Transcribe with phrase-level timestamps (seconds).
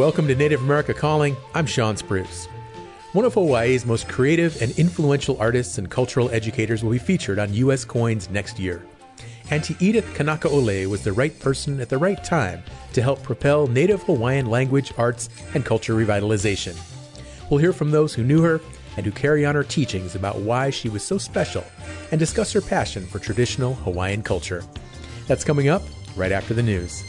[0.00, 1.36] Welcome to Native America Calling.
[1.54, 2.46] I'm Sean Spruce.
[3.12, 7.52] One of Hawaii's most creative and influential artists and cultural educators will be featured on
[7.52, 7.84] U.S.
[7.84, 8.82] coins next year.
[9.50, 12.62] Auntie Edith Kanakaole was the right person at the right time
[12.94, 16.80] to help propel Native Hawaiian language, arts, and culture revitalization.
[17.50, 18.62] We'll hear from those who knew her
[18.96, 21.62] and who carry on her teachings about why she was so special
[22.10, 24.64] and discuss her passion for traditional Hawaiian culture.
[25.26, 25.82] That's coming up
[26.16, 27.04] right after the news.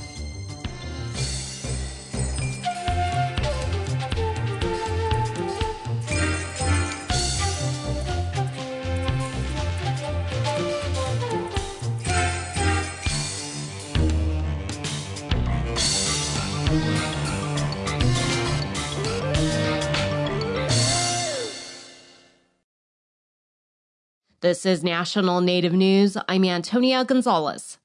[24.51, 26.17] This is National Native News.
[26.27, 27.77] I'm Antonia Gonzalez.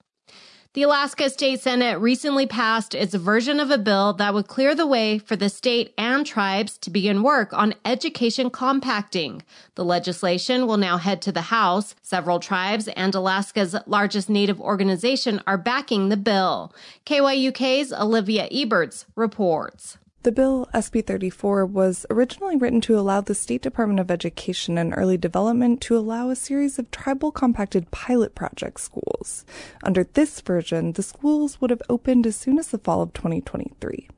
[0.73, 4.85] The Alaska State Senate recently passed its version of a bill that would clear the
[4.85, 9.45] way for the state and tribes to begin work on education compacting.
[9.77, 11.95] The legislation will now head to the House.
[12.03, 16.75] Several tribes and Alaska's largest Native organization are backing the bill.
[17.05, 19.99] KYUK's Olivia Ebertz reports.
[20.27, 24.93] The bill, SB 34, was originally written to allow the State Department of Education and
[24.93, 29.45] Early Development to allow a series of tribal compacted pilot project schools.
[29.85, 34.09] Under this version, the schools would have opened as soon as the fall of 2023.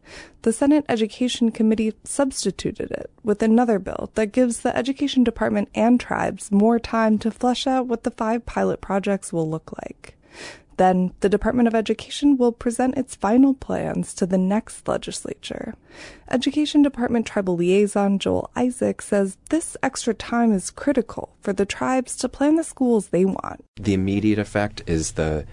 [0.40, 6.00] The Senate Education Committee substituted it with another bill that gives the Education Department and
[6.00, 10.16] tribes more time to flesh out what the five pilot projects will look like.
[10.78, 15.74] Then the Department of Education will present its final plans to the next legislature.
[16.30, 22.16] Education Department Tribal Liaison Joel Isaak says this extra time is critical for the tribes
[22.18, 23.64] to plan the schools they want.
[23.80, 25.46] The immediate effect is the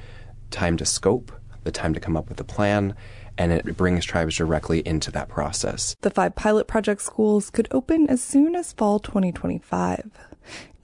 [0.51, 1.31] time to scope,
[1.63, 2.95] the time to come up with a plan,
[3.35, 5.95] and it brings tribes directly into that process.
[6.01, 10.11] The five pilot project schools could open as soon as fall 2025.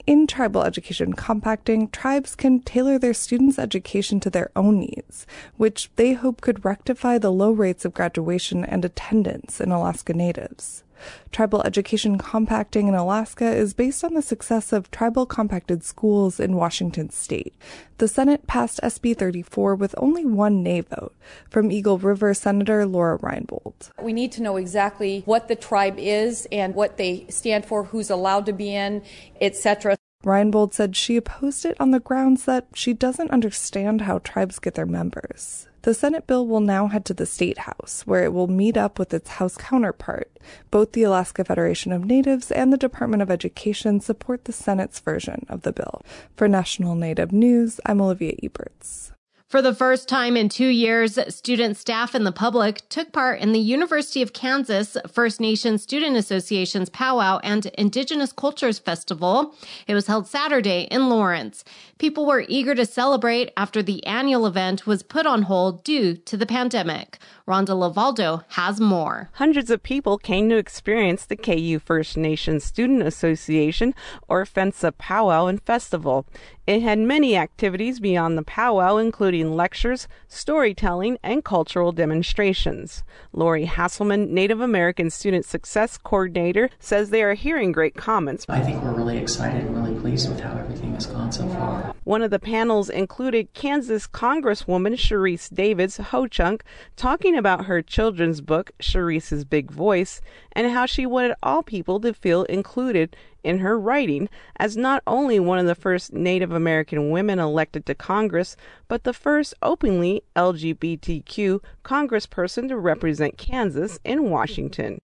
[0.04, 5.26] In tribal education compacting, tribes can tailor their students' education to their own needs,
[5.56, 10.82] which they hope could rectify the low rates of graduation and attendance in Alaska Natives.
[11.30, 16.56] Tribal education compacting in Alaska is based on the success of tribal compacted schools in
[16.56, 17.54] Washington state.
[17.98, 21.14] The Senate passed SB 34 with only one nay vote
[21.48, 23.90] from Eagle River Senator Lora Reinbold.
[24.00, 28.10] We need to know exactly what the tribe is and what they stand for, who's
[28.10, 29.02] allowed to be in,
[29.40, 29.96] etc.
[30.24, 34.74] Reinbold said she opposed it on the grounds that she doesn't understand how tribes get
[34.74, 35.68] their members.
[35.82, 38.98] The Senate bill will now head to the State House, where it will meet up
[38.98, 40.30] with its House counterpart.
[40.70, 45.46] Both the Alaska Federation of Natives and the Department of Education support the Senate's version
[45.48, 46.02] of the bill.
[46.36, 49.11] For National Native News, I'm Olivia Ebertz.
[49.52, 53.52] For the first time in two years, student staff and the public took part in
[53.52, 59.54] the University of Kansas First Nations Student Association's Powwow and Indigenous Cultures Festival.
[59.86, 61.64] It was held Saturday in Lawrence.
[61.98, 66.38] People were eager to celebrate after the annual event was put on hold due to
[66.38, 67.18] the pandemic.
[67.46, 69.28] Rhonda LeValdo has more.
[69.34, 73.94] Hundreds of people came to experience the KU First Nations Student Association
[74.28, 76.24] or FENSA Powwow and Festival.
[76.64, 83.02] It had many activities beyond the powwow, including lectures, storytelling, and cultural demonstrations.
[83.32, 88.46] Lori Hasselman, Native American Student Success Coordinator, says they are hearing great comments.
[88.48, 91.96] I think we're really excited and really pleased with how everything has gone so far.
[92.04, 96.62] One of the panels included Kansas Congresswoman Sharice Davids Ho Chunk
[96.94, 100.20] talking about her children's book, Sharice's Big Voice,
[100.52, 105.38] and how she wanted all people to feel included in her writing as not only
[105.40, 108.56] one of the first Native American women elected to Congress,
[108.88, 115.00] but the first openly LGBTQ congressperson to represent Kansas in Washington.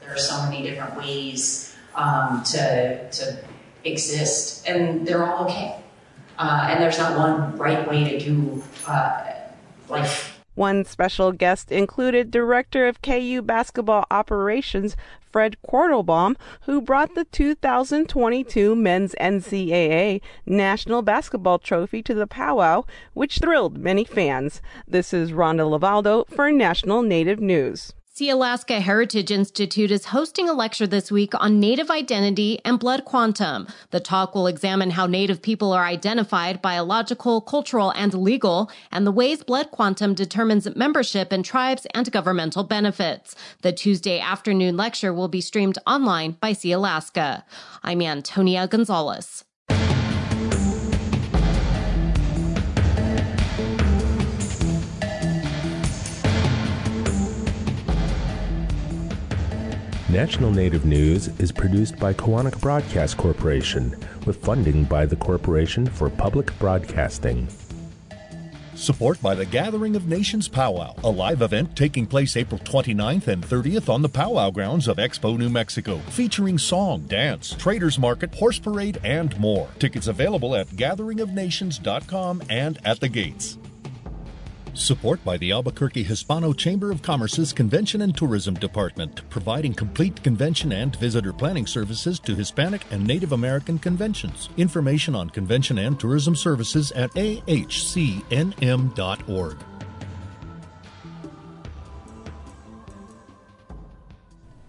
[0.00, 3.44] There are so many different ways um, to, to
[3.84, 5.76] exist, and they're all okay.
[6.38, 9.32] Uh, and there's not one right way to do uh,
[9.88, 10.40] life.
[10.54, 14.96] One special guest included Director of KU Basketball Operations
[15.34, 22.84] Fred Quartlebaum, who brought the 2022 Men's NCAA National Basketball Trophy to the powwow,
[23.14, 24.62] which thrilled many fans.
[24.86, 27.94] This is Rhonda LeValdo for National Native News.
[28.16, 33.66] Sealaska Heritage Institute is hosting a lecture this week on Native identity and blood quantum.
[33.90, 39.10] The talk will examine how Native people are identified, biological, cultural, and legal, and the
[39.10, 43.34] ways blood quantum determines membership in tribes and governmental benefits.
[43.62, 47.42] The Tuesday afternoon lecture will be streamed online by Sealaska.
[47.82, 49.44] I'm Antonia Gonzalez.
[60.10, 63.96] National Native News is produced by Koahnic Broadcast Corporation
[64.26, 67.48] with funding by the Corporation for Public Broadcasting.
[68.74, 73.42] Support by the Gathering of Nations Powwow, a live event taking place April 29th and
[73.42, 78.58] 30th on the Powwow grounds of Expo, New Mexico, featuring song, dance, traders market, horse
[78.58, 79.68] parade, and more.
[79.78, 83.56] Tickets available at gatheringofnations.com and at the gates.
[84.74, 90.72] Support by the Albuquerque Hispano Chamber of Commerce's Convention and Tourism Department, providing complete convention
[90.72, 94.48] and visitor planning services to Hispanic and Native American conventions.
[94.56, 97.56] Information on convention and tourism services at ahcnm.org.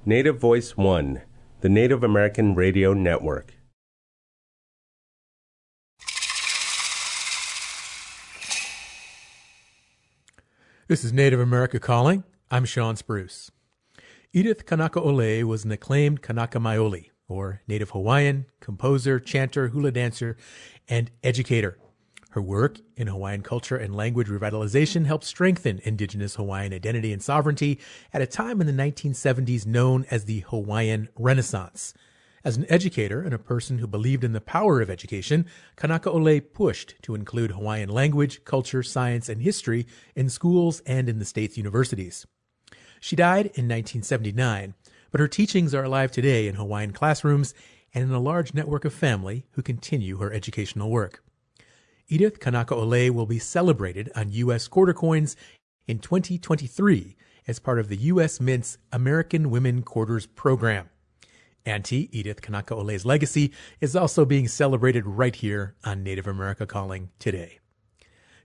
[0.05, 1.23] Native Voice One,
[1.61, 3.54] the Native American Radio Network.
[10.87, 12.25] This is Native America Calling.
[12.51, 13.49] I'm Sean Spruce.
[14.33, 20.37] Edith Kanakaole was an acclaimed Kanaka Maoli, or Native Hawaiian, composer, chanter, hula dancer,
[20.87, 21.79] and educator.
[22.29, 27.79] Her work in Hawaiian culture and language revitalization helped strengthen indigenous Hawaiian identity and sovereignty
[28.13, 31.95] at a time in the 1970s known as the Hawaiian Renaissance.
[32.45, 35.47] As an educator and a person who believed in the power of education,
[35.77, 41.25] Kanakaole pushed to include Hawaiian language, culture, science, and history in schools and in the
[41.25, 42.27] state's universities.
[42.99, 44.75] She died in 1979,
[45.09, 47.55] but her teachings are alive today in Hawaiian classrooms
[47.95, 51.23] and in a large network of family who continue her educational work.
[52.09, 54.67] Edith Kanakaole will be celebrated on U.S.
[54.67, 55.35] quarter coins
[55.87, 57.15] in 2023
[57.47, 58.39] as part of the U.S.
[58.39, 60.89] Mint's American Women Quarters program.
[61.65, 63.51] Auntie Edith Kanakaole's legacy
[63.81, 67.59] is also being celebrated right here on Native America Calling today.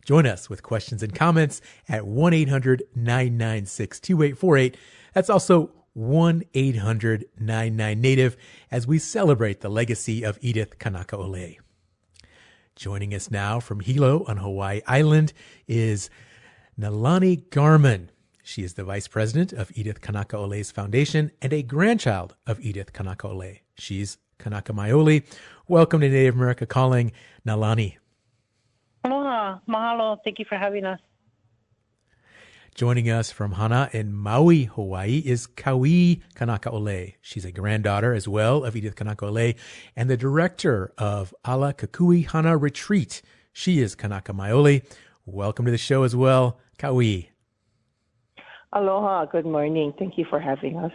[0.05, 4.77] Join us with questions and comments at 1 800 996 2848.
[5.13, 8.37] That's also 1 800 99 Native
[8.71, 11.59] as we celebrate the legacy of Edith Kanakaole.
[12.77, 15.33] Joining us now from Hilo on Hawaii Island
[15.69, 16.09] is
[16.79, 18.11] Nalani Garman.
[18.51, 23.61] She is the vice president of Edith Kanakaole's foundation and a grandchild of Edith Kanakaole.
[23.77, 25.23] She's Kanaka Maoli.
[25.69, 27.13] Welcome to Native America Calling,
[27.47, 27.99] Nalani.
[29.05, 30.19] Aloha, mahalo.
[30.25, 30.99] Thank you for having us.
[32.75, 37.15] Joining us from Hana in Maui, Hawaii is Kaui Kanakaole.
[37.21, 39.55] She's a granddaughter as well of Edith Kanakaole
[39.95, 43.23] and the director of Ala Kukui Hana Retreat.
[43.53, 44.83] She is Kanaka Maoli.
[45.25, 47.29] Welcome to the show as well, Kaui.
[48.73, 49.93] Aloha, good morning.
[49.99, 50.93] Thank you for having us.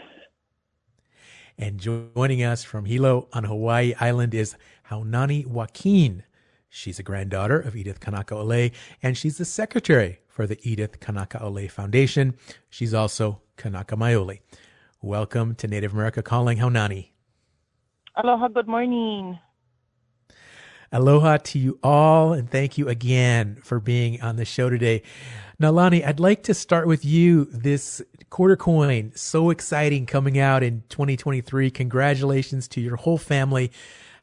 [1.58, 4.56] And joining us from Hilo on Hawaii Island is
[4.90, 6.24] Haunani Joaquin.
[6.70, 8.72] She's a granddaughter of Edith Kanakaole,
[9.04, 12.36] and she's the secretary for the Edith Kanakaole Foundation.
[12.70, 14.40] She's also Kanaka Maoli.
[15.02, 17.10] Welcome to Native America Calling Haunani.
[18.16, 19.38] Aloha, good morning.
[20.92, 25.02] Aloha to you all, and thank you again for being on the show today.
[25.62, 27.46] Nalani, I'd like to start with you.
[27.46, 31.72] This quarter coin, so exciting coming out in 2023.
[31.72, 33.72] Congratulations to your whole family.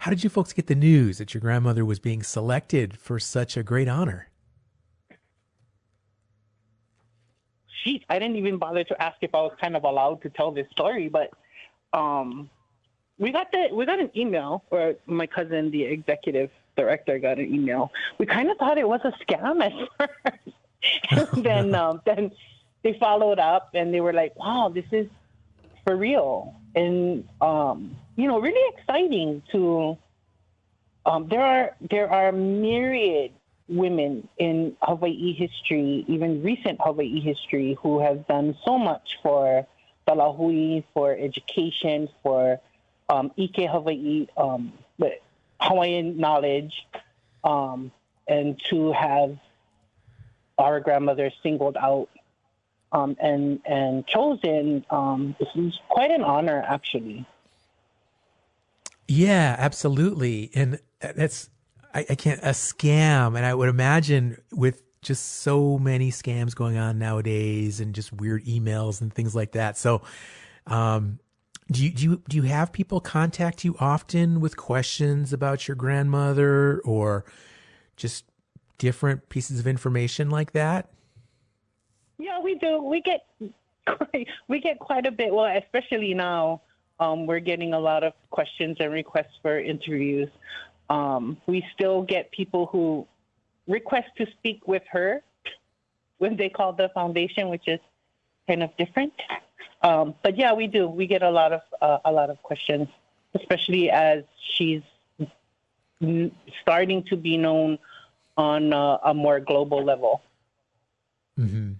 [0.00, 3.56] How did you folks get the news that your grandmother was being selected for such
[3.56, 4.28] a great honor?
[7.82, 10.52] Sheet, I didn't even bother to ask if I was kind of allowed to tell
[10.52, 11.30] this story, but
[11.92, 12.50] um,
[13.18, 17.52] we got the we got an email, or my cousin, the executive director, got an
[17.52, 17.92] email.
[18.18, 19.72] We kind of thought it was a scam at
[21.10, 21.34] first.
[21.34, 22.32] and then um, then
[22.82, 25.06] they followed up and they were like, "Wow, this is
[25.84, 29.98] for real," and um, you know, really exciting to.
[31.04, 33.32] Um, there are there are myriad
[33.68, 39.66] women in Hawaii history, even recent Hawaii history, who have done so much for
[40.06, 42.60] the Lahui, for education, for
[43.08, 44.72] um, Ike Hawaii, um,
[45.62, 46.86] Hawaiian knowledge,
[47.44, 47.92] um,
[48.28, 49.38] and to have
[50.58, 52.08] our grandmother singled out
[52.92, 54.84] um, and and chosen.
[54.90, 57.26] Um, this is quite an honor, actually.
[59.08, 61.50] Yeah, absolutely, and that's
[61.94, 66.76] I, I can't a scam, and I would imagine with just so many scams going
[66.76, 69.76] on nowadays, and just weird emails and things like that.
[69.76, 70.02] So,
[70.66, 71.18] um,
[71.72, 75.74] do you do you do you have people contact you often with questions about your
[75.74, 77.24] grandmother or
[77.96, 78.24] just
[78.78, 80.90] different pieces of information like that?
[82.18, 82.82] Yeah, we do.
[82.82, 83.26] We get
[84.48, 85.32] we get quite a bit.
[85.32, 86.62] Well, especially now,
[87.00, 90.28] um, we're getting a lot of questions and requests for interviews.
[90.90, 93.06] Um, we still get people who
[93.66, 95.22] request to speak with her
[96.18, 97.80] when they call the foundation, which is
[98.46, 99.12] kind of different.
[99.82, 100.86] Um, but yeah, we do.
[100.88, 102.88] We get a lot of uh, a lot of questions,
[103.34, 104.24] especially as
[104.56, 104.82] she's
[106.00, 107.78] n- starting to be known
[108.36, 110.22] on uh, a more global level.
[111.38, 111.72] Mm-hmm.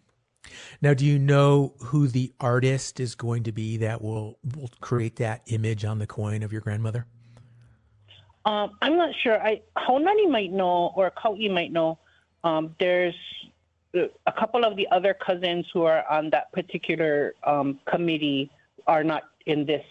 [0.80, 5.16] Now, do you know who the artist is going to be that will will create
[5.16, 7.06] that image on the coin of your grandmother?
[8.44, 9.40] Um, I'm not sure.
[9.40, 11.98] I Haunani might know, or Kau'i might know.
[12.42, 13.14] Um, there's
[13.94, 18.50] a couple of the other cousins who are on that particular um, committee
[18.86, 19.84] are not in this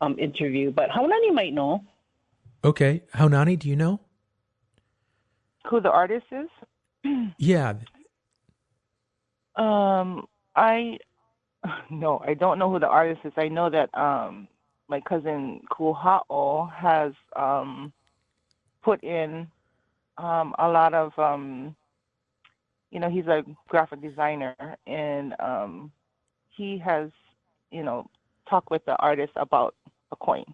[0.00, 1.84] um, interview, but Haunani might know.
[2.64, 4.00] Okay, Haunani, do you know
[5.66, 6.48] who the artist is?
[7.38, 7.74] yeah.
[9.56, 10.98] Um, I
[11.90, 13.32] no, I don't know who the artist is.
[13.36, 14.48] I know that um,
[14.88, 17.92] my cousin Kuhao has um,
[18.82, 19.48] put in
[20.18, 21.74] um, a lot of um,
[22.92, 24.54] you know he's a graphic designer
[24.86, 25.90] and um,
[26.56, 27.10] he has
[27.72, 28.08] you know
[28.48, 29.74] talked with the artist about
[30.12, 30.44] a coin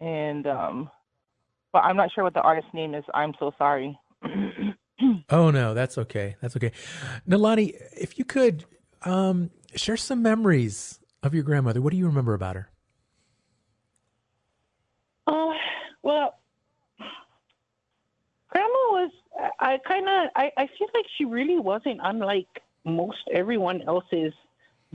[0.00, 0.90] and um,
[1.72, 3.04] but I'm not sure what the artist's name is.
[3.14, 3.98] I'm so sorry.
[5.30, 6.36] oh no, that's okay.
[6.40, 6.72] That's okay.
[7.28, 8.64] Nalani, if you could
[9.02, 11.80] um, share some memories of your grandmother.
[11.80, 12.70] What do you remember about her?
[15.26, 15.54] Oh, uh,
[16.02, 16.38] well,
[18.48, 19.10] grandma was
[19.58, 24.32] I kind of I, I feel like she really wasn't unlike most everyone else's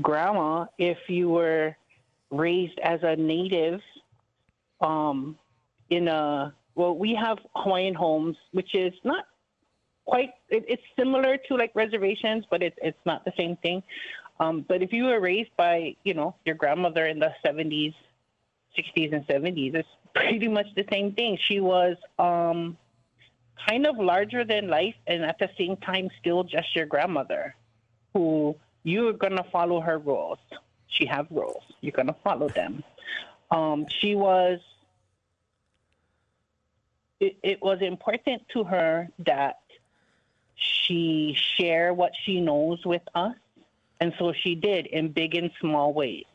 [0.01, 1.75] grandma if you were
[2.32, 3.82] raised as a native
[4.82, 5.38] um
[5.89, 9.25] in a well we have Hawaiian homes which is not
[10.06, 13.84] quite it, it's similar to like reservations but it's it's not the same thing.
[14.39, 17.94] Um but if you were raised by you know your grandmother in the 70s
[18.77, 21.38] 60s and 70s it's pretty much the same thing.
[21.48, 22.77] She was um
[23.68, 27.56] kind of larger than life and at the same time still just your grandmother
[28.13, 30.39] who you're going to follow her rules.
[30.88, 31.63] She have rules.
[31.82, 32.84] You're going to follow them.
[33.51, 34.60] Um, she was
[37.20, 39.60] it, it was important to her that
[40.56, 43.36] she share what she knows with us
[44.00, 46.25] and so she did in big and small ways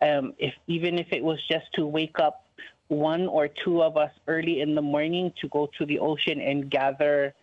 [0.00, 2.44] um, if even if it was just to wake up
[2.92, 6.70] one or two of us early in the morning to go to the ocean and
[6.70, 7.34] gather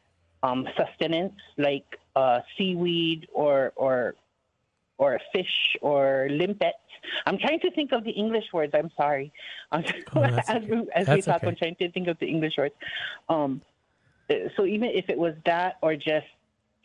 [0.44, 4.16] um, sustenance like uh, seaweed or or
[4.98, 6.76] or fish or limpet.
[7.26, 8.74] I'm trying to think of the English words.
[8.76, 9.32] I'm sorry.
[9.72, 9.80] oh,
[10.22, 11.48] as, we, as we talk, okay.
[11.48, 12.76] I'm trying to think of the English words.
[13.30, 13.62] Um,
[14.56, 16.28] so even if it was that or just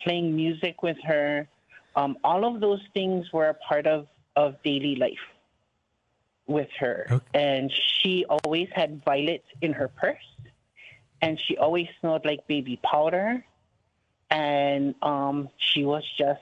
[0.01, 1.47] playing music with her,
[1.97, 4.07] um, all of those things were a part of,
[4.37, 5.25] of daily life
[6.47, 7.07] with her.
[7.09, 7.25] Okay.
[7.33, 10.23] And she always had violets in her purse.
[11.21, 13.43] And she always smelled like baby powder.
[14.29, 16.41] And um, she was just,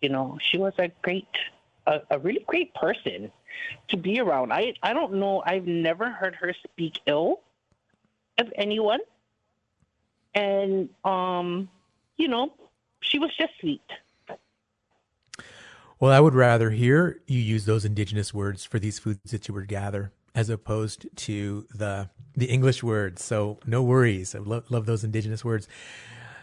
[0.00, 1.28] you know, she was a great,
[1.86, 3.30] a, a really great person
[3.88, 4.52] to be around.
[4.52, 7.40] I, I don't know, I've never heard her speak ill
[8.38, 9.00] of anyone.
[10.34, 11.68] And, um,
[12.16, 12.52] you know,
[13.00, 13.82] she was just sweet.
[16.00, 19.54] Well, I would rather hear you use those indigenous words for these foods that you
[19.54, 23.22] would gather as opposed to the the English words.
[23.22, 24.34] So no worries.
[24.34, 25.68] I love, love those indigenous words.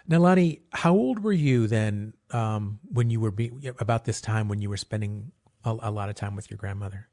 [0.08, 4.62] Nalani, how old were you then um, when you were be- about this time when
[4.62, 5.32] you were spending
[5.66, 7.08] a, a lot of time with your grandmother?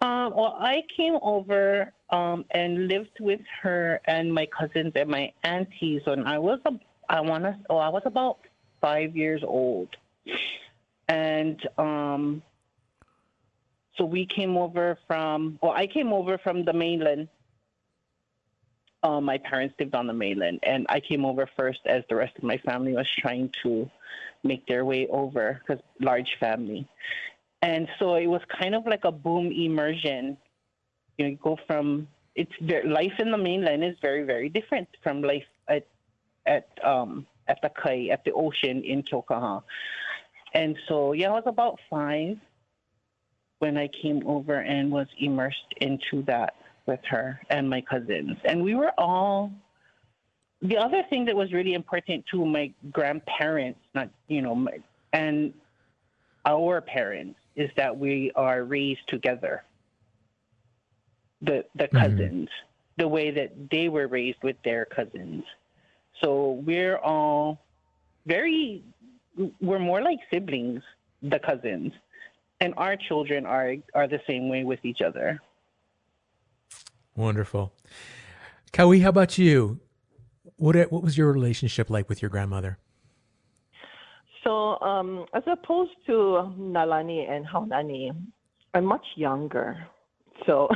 [0.00, 5.32] Um, well, I came over um, and lived with her and my cousins and my
[5.42, 6.60] aunties when I was,
[7.08, 8.38] I want to, oh, I was about
[8.80, 9.96] five years old
[11.08, 12.42] and um,
[13.96, 15.58] so we came over from.
[15.62, 17.28] Well, I came over from the mainland.
[19.02, 22.36] Uh, my parents lived on the mainland, and I came over first as the rest
[22.36, 23.88] of my family was trying to
[24.42, 26.88] make their way over because large family.
[27.62, 30.36] And so it was kind of like a boom immersion.
[31.18, 32.52] You know, you go from it's
[32.84, 35.86] life in the mainland is very very different from life at
[36.44, 39.62] at um at the kai at the ocean in Keaukaha.
[40.56, 42.38] And so, yeah, I was about five
[43.58, 46.54] when I came over and was immersed into that
[46.86, 48.38] with her and my cousins.
[48.44, 49.52] And we were all.
[50.62, 54.78] The other thing that was really important to my grandparents, not you know, my,
[55.12, 55.52] and
[56.46, 59.62] our parents, is that we are raised together.
[61.42, 61.98] The the mm-hmm.
[61.98, 63.02] cousins, mm-hmm.
[63.02, 65.44] the way that they were raised with their cousins.
[66.22, 67.60] So we're all
[68.24, 68.82] very
[69.60, 70.82] we're more like siblings,
[71.22, 71.92] the cousins,
[72.60, 75.40] and our children are are the same way with each other.
[77.14, 77.72] Wonderful,
[78.72, 79.02] Kaui.
[79.02, 79.80] How about you?
[80.56, 82.78] What what was your relationship like with your grandmother?
[84.44, 86.12] So, um, as opposed to
[86.56, 88.14] Nalani and Haunani,
[88.74, 89.88] I'm much younger.
[90.46, 90.68] So,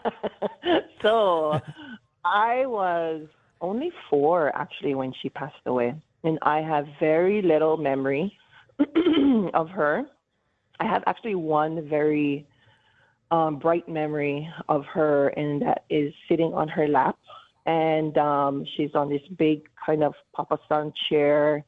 [1.02, 1.60] so
[2.24, 3.26] I was
[3.60, 8.36] only four actually when she passed away, and I have very little memory
[9.54, 10.04] of her.
[10.80, 12.46] I have actually one very
[13.30, 17.18] um, bright memory of her, and that is sitting on her lap,
[17.64, 21.64] and um, she's on this big kind of papa son chair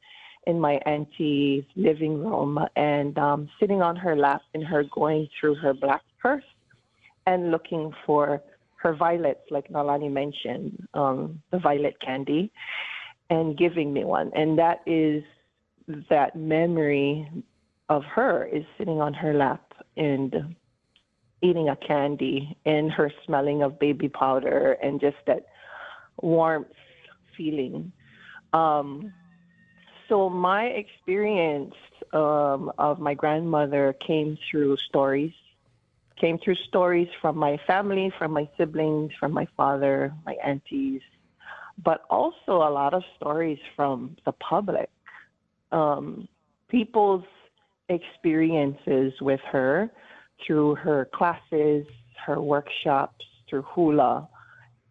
[0.47, 5.55] in my auntie's living room, and um, sitting on her lap, and her going through
[5.55, 6.43] her black purse
[7.25, 8.41] and looking for
[8.77, 12.51] her violets, like Nalani mentioned, um, the violet candy,
[13.29, 15.23] and giving me one, and that is
[16.09, 17.29] that memory
[17.89, 20.55] of her is sitting on her lap and
[21.41, 25.45] eating a candy and her smelling of baby powder and just that
[26.21, 26.67] warmth
[27.35, 27.91] feeling.
[28.53, 29.13] Um,
[30.07, 31.75] so my experience
[32.13, 35.33] um, of my grandmother came through stories,
[36.17, 41.01] came through stories from my family, from my siblings, from my father, my aunties,
[41.83, 44.89] but also a lot of stories from the public.
[45.71, 46.27] Um,
[46.69, 47.23] people's
[47.89, 49.89] experiences with her
[50.45, 51.85] through her classes,
[52.25, 54.27] her workshops, through hula.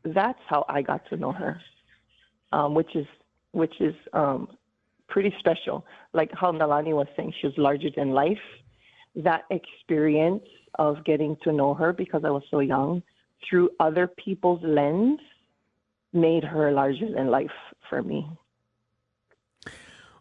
[0.04, 1.61] That's how I got to know her,
[2.52, 3.07] um, which is
[3.52, 4.49] which is um,
[5.09, 5.85] pretty special.
[6.12, 8.38] Like how Nalani was saying, she was larger than life.
[9.16, 10.45] That experience
[10.78, 13.02] of getting to know her because I was so young
[13.49, 15.21] through other people's lens
[16.12, 17.50] made her larger than life
[17.88, 18.28] for me.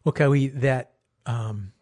[0.03, 0.93] Well, Kaui, that
[1.25, 1.73] um,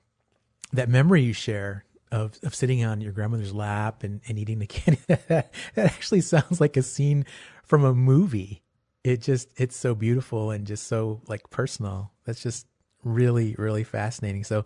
[0.74, 4.68] that memory you share of, of sitting on your grandmother's lap and, and eating the
[4.68, 7.26] candy, that actually sounds like a scene
[7.64, 8.64] from a movie.
[9.04, 12.12] It just, it's so beautiful and just so like personal.
[12.26, 12.68] That's just
[13.04, 14.44] really, really fascinating.
[14.44, 14.66] So,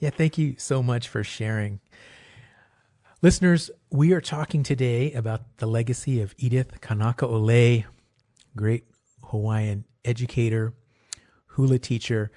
[0.00, 1.80] yeah, thank you so much for sharing.
[3.22, 7.26] Listeners, we are talking today about the legacy of Edith Kanaka
[8.56, 8.84] great
[9.24, 10.74] Hawaiian educator,
[11.48, 12.30] hula teacher,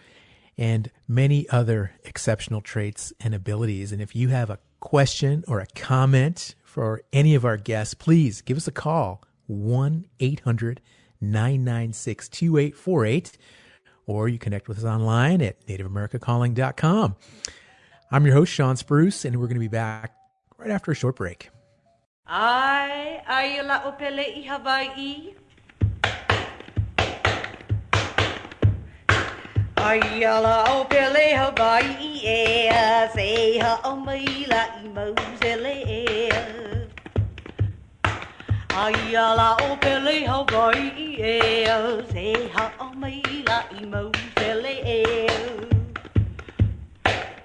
[0.57, 3.91] and many other exceptional traits and abilities.
[3.91, 8.41] And if you have a question or a comment for any of our guests, please
[8.41, 10.81] give us a call 1 800
[11.21, 13.37] 996 2848
[14.05, 17.15] or you connect with us online at nativeamericacalling.com.
[18.11, 20.15] I'm your host, Sean Spruce, and we're going to be back
[20.57, 21.49] right after a short break.
[22.25, 25.35] Ai, ai la opele i Hawaii.
[29.87, 36.29] Ai la opele Hawaii e se ha o mai la i mausele e.
[38.83, 41.35] Ai la opele Hawaii e
[42.11, 45.27] se ha o mai la i mausele e.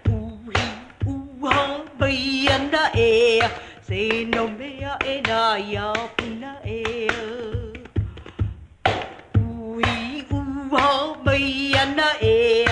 [0.08, 0.66] Uhi
[1.06, 3.40] uha bai anda e
[3.86, 7.08] se no mea e na ia puna e.
[9.38, 11.13] Uhi uha
[12.22, 12.66] e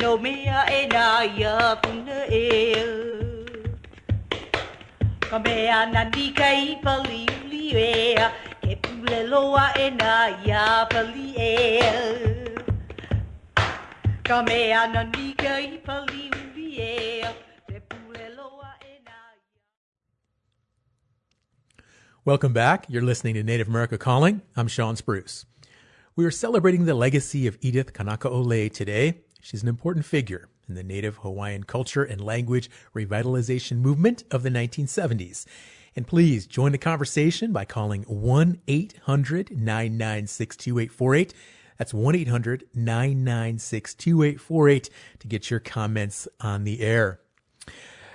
[0.00, 2.74] no na ia puna e.
[5.92, 8.16] Nani kai uli e
[8.62, 11.80] ke na pali e.
[14.28, 15.80] Nani kai
[18.36, 19.00] loa e
[22.24, 22.86] Welcome back.
[22.88, 24.42] You're listening to Native America Calling.
[24.56, 25.46] I'm Sean Spruce.
[26.16, 29.20] We are celebrating the legacy of Edith Kanakaole today.
[29.42, 34.48] She's an important figure in the Native Hawaiian culture and language revitalization movement of the
[34.48, 35.44] 1970s.
[35.94, 41.34] And please join the conversation by calling 1 800 996 2848.
[41.76, 47.20] That's 1 800 996 2848 to get your comments on the air.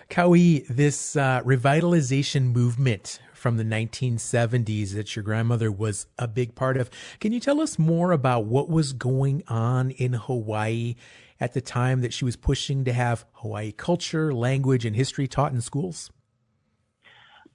[0.09, 6.77] Kaui, this uh, revitalization movement from the 1970s that your grandmother was a big part
[6.77, 6.91] of.
[7.19, 10.95] Can you tell us more about what was going on in Hawaii
[11.39, 15.51] at the time that she was pushing to have Hawaii culture, language, and history taught
[15.51, 16.11] in schools?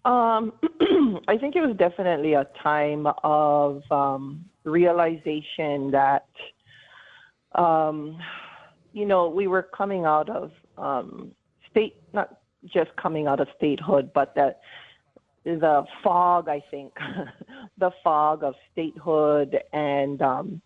[0.04, 0.52] Um,
[1.28, 6.26] I think it was definitely a time of um, realization that,
[7.54, 8.18] um,
[8.92, 11.30] you know, we were coming out of um,
[11.70, 12.40] state, not
[12.74, 14.60] just coming out of statehood, but that
[15.46, 16.92] the fog, I think,
[17.78, 20.60] the fog of statehood and um,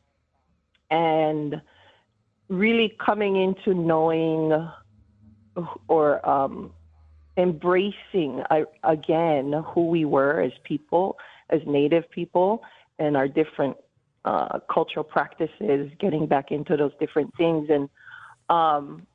[0.90, 1.60] and
[2.48, 4.68] really coming into knowing
[5.86, 6.72] or um,
[7.36, 11.18] embracing uh, again who we were as people,
[11.50, 12.62] as Native people,
[12.98, 13.76] and our different
[14.24, 17.68] uh, cultural practices, getting back into those different things.
[17.70, 17.88] And
[18.48, 19.06] um,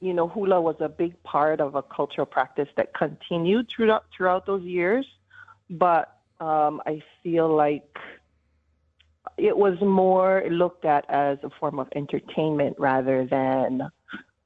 [0.00, 4.46] you know, hula was a big part of a cultural practice that continued throughout throughout
[4.46, 5.06] those years,
[5.70, 7.98] but um, I feel like
[9.36, 13.90] it was more looked at as a form of entertainment rather than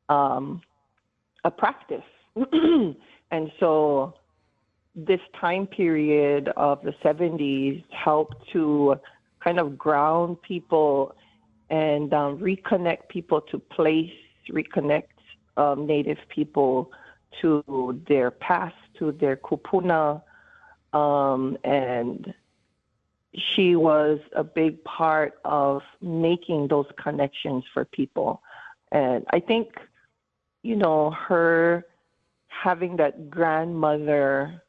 [0.08, 0.62] um,
[1.44, 2.04] a practice.
[3.30, 4.14] and so
[4.94, 8.98] this time period of the 70s helped to
[9.40, 11.14] kind of ground people
[11.70, 14.12] and um, reconnect people to place,
[14.50, 15.11] reconnect
[15.56, 16.90] um, Native people
[17.40, 20.22] to their past, to their kupuna,
[20.92, 22.34] um, and
[23.34, 28.42] she was a big part of making those connections for people.
[28.90, 29.80] And I think,
[30.62, 31.86] you know, her
[32.48, 34.62] having that grandmother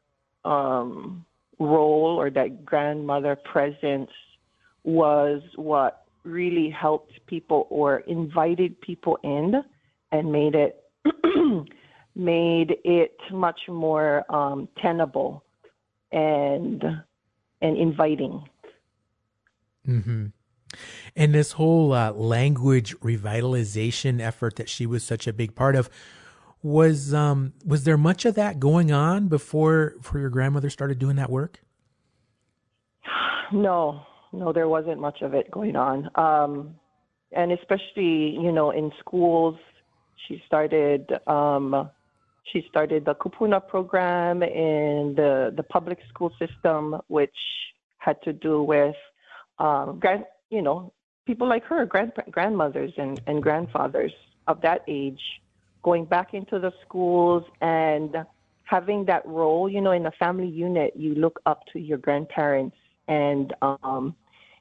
[0.46, 1.26] um,
[1.60, 4.12] role or that grandmother presence
[4.84, 9.64] was what really helped people or invited people in
[10.14, 10.84] and made it
[12.16, 15.44] made it much more um, tenable
[16.12, 16.84] and
[17.62, 18.44] and inviting.
[19.88, 20.28] Mm-hmm.
[21.16, 25.90] And this whole uh, language revitalization effort that she was such a big part of
[26.62, 31.18] was um, was there much of that going on before before your grandmother started doing
[31.18, 31.60] that work?
[33.52, 36.76] No, no, there wasn't much of it going on, um,
[37.32, 39.58] and especially you know in schools,
[40.28, 41.90] she started um,
[42.52, 47.36] she started the Kupuna program in the the public school system, which
[47.98, 48.96] had to do with
[49.60, 50.92] um, grand, you know,
[51.26, 54.12] people like her, grand, grandmothers and, and grandfathers
[54.48, 55.22] of that age,
[55.84, 58.16] going back into the schools and
[58.64, 59.70] having that role.
[59.70, 62.76] You know, in a family unit, you look up to your grandparents
[63.08, 64.16] and um,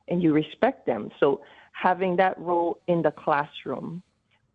[0.08, 1.10] and you respect them.
[1.18, 1.40] So
[1.72, 4.02] having that role in the classroom,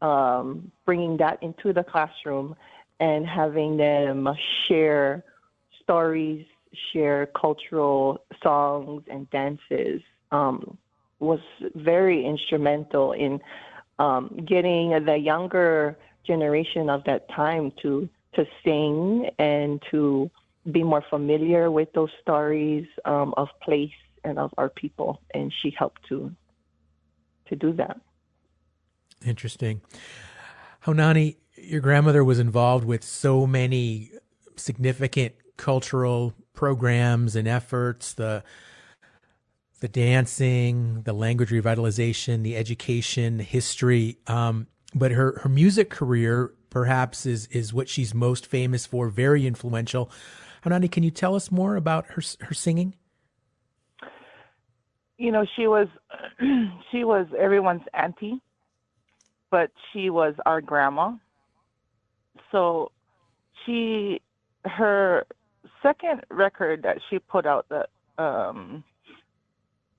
[0.02, 2.56] um, bringing that into the classroom,
[3.00, 4.28] and having them
[4.68, 5.24] share
[5.82, 6.46] stories,
[6.92, 10.78] share cultural songs and dances um,
[11.20, 11.40] was
[11.76, 13.40] very instrumental in
[14.00, 20.30] um, getting the younger generation of that time to to sing and to
[20.72, 23.90] be more familiar with those stories um, of place
[24.24, 26.32] and of our people, and she helped to
[27.48, 28.00] to do that.
[29.26, 29.82] Interesting.
[30.86, 34.12] Haunani, your grandmother was involved with so many
[34.56, 38.14] significant cultural programs and efforts.
[38.14, 38.44] The
[39.80, 44.18] the dancing, the language revitalization, the education, history.
[44.26, 49.46] Um, but her, her music career perhaps is, is what she's most famous for, very
[49.46, 50.10] influential.
[50.64, 52.96] Haunani, can you tell us more about her, her singing?
[55.18, 55.88] You know, she was,
[56.92, 58.42] she was everyone's auntie,
[59.50, 61.14] but she was our grandma.
[62.52, 62.92] So
[63.66, 64.22] she,
[64.66, 65.26] her
[65.82, 67.88] second record that she put out the
[68.22, 68.84] um,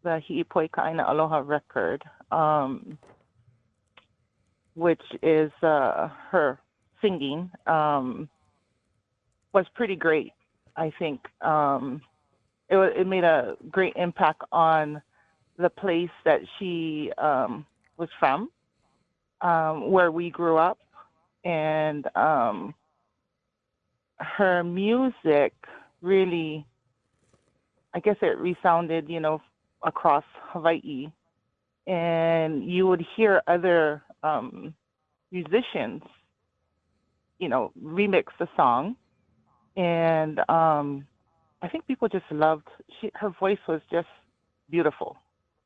[0.03, 2.99] the Hi'ipoi Ka'aina Aloha record, um,
[4.75, 6.59] which is uh, her
[7.03, 8.29] singing, um,
[9.53, 10.33] was pretty great.
[10.77, 12.01] I think um,
[12.69, 15.03] it, it made a great impact on
[15.59, 18.51] the place that she um, was from,
[19.41, 20.79] um, where we grew up,
[21.45, 22.75] and um,
[24.19, 25.53] her music
[26.03, 26.67] really,
[27.95, 29.41] I guess it resounded, you know,
[29.83, 31.11] across Hawaii,
[31.87, 34.75] and you would hear other um,
[35.31, 36.03] musicians,
[37.39, 38.97] you know, remix the song,
[39.77, 41.07] and um,
[41.63, 42.69] I think people just loved.
[43.01, 44.09] She, her voice was just
[44.71, 45.17] beautiful.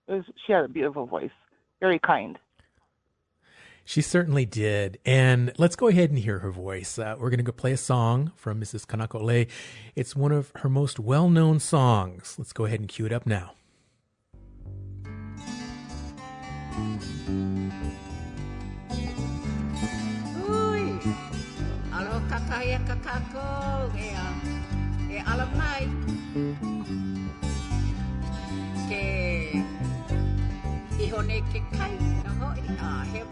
[0.09, 1.31] Was, she had a beautiful voice,
[1.81, 2.39] very kind.
[3.85, 4.99] She certainly did.
[5.05, 6.99] And let's go ahead and hear her voice.
[6.99, 8.87] Uh, we're going to go play a song from Mrs.
[8.87, 9.47] Kanaka
[9.97, 12.37] It's one of her most well known songs.
[12.39, 13.55] Let's go ahead and cue it up now.
[20.49, 20.99] Ui,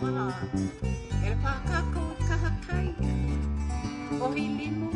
[0.03, 0.47] a he maha.
[1.25, 2.89] E le pakako kaha kai,
[4.25, 4.91] ohi limu.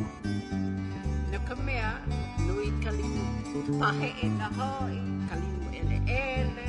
[1.30, 1.90] Na ka mea,
[2.46, 3.24] nui kalimu,
[3.80, 4.96] pahe e na hoi,
[5.28, 6.68] kalimu ele ele.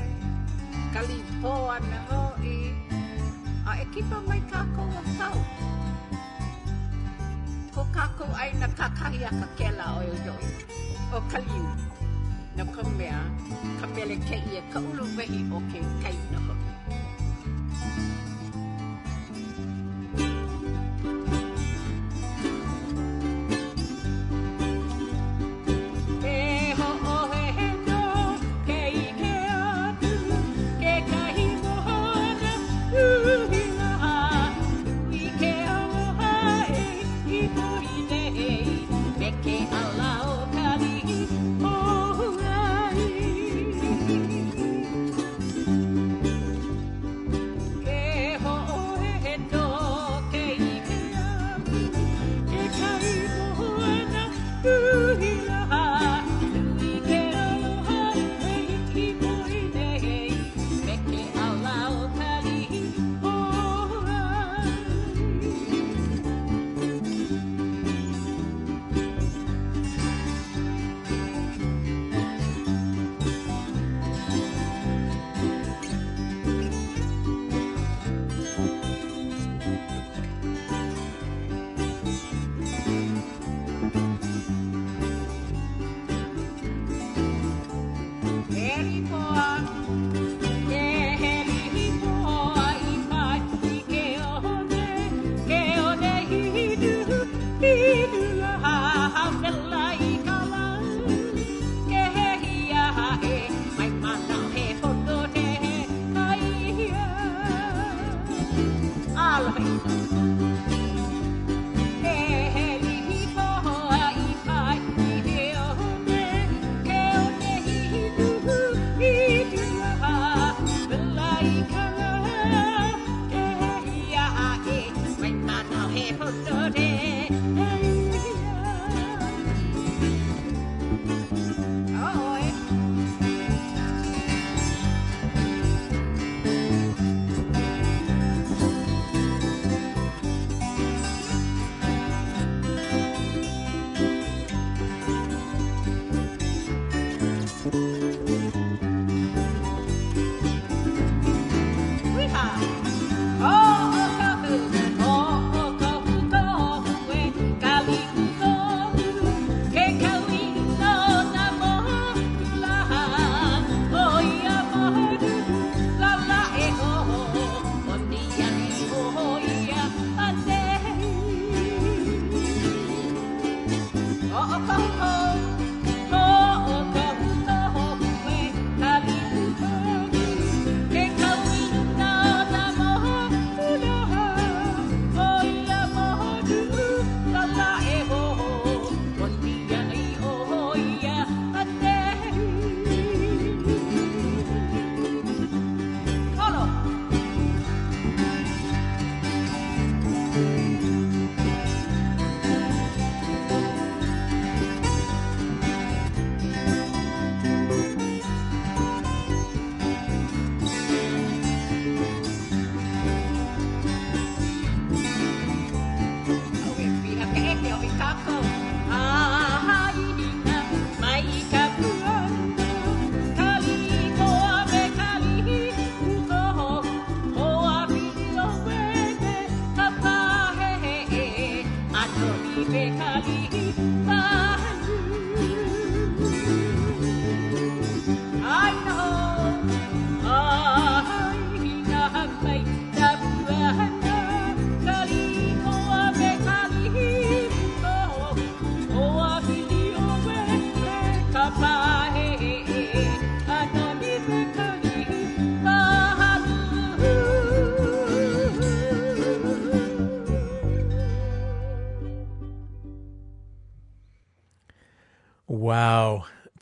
[0.93, 2.75] kali poa na hoi.
[3.67, 5.37] A e kipa mai kako a tau.
[7.73, 10.65] Ko kako ai na kakahi a ka kela o yoi
[11.15, 11.75] o kalinu
[12.55, 13.19] na ka mea
[13.79, 15.05] ka mele ke ia ka ulu
[15.55, 16.15] o ke kai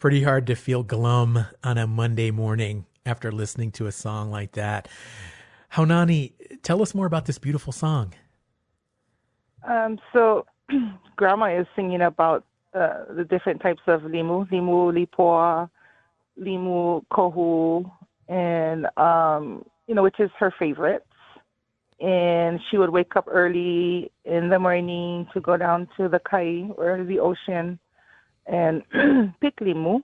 [0.03, 4.51] pretty hard to feel glum on a Monday morning after listening to a song like
[4.51, 4.89] that.
[5.71, 8.13] Haunani, tell us more about this beautiful song.
[9.65, 10.45] Um, so,
[11.15, 15.69] Grandma is singing about uh, the different types of limu, limu lipoa,
[16.37, 17.89] limu kohu,
[18.27, 21.05] and um, you know which is her favorites.
[22.01, 26.67] And she would wake up early in the morning to go down to the kai
[26.75, 27.79] or the ocean
[28.45, 28.83] and
[29.41, 30.01] pick limu.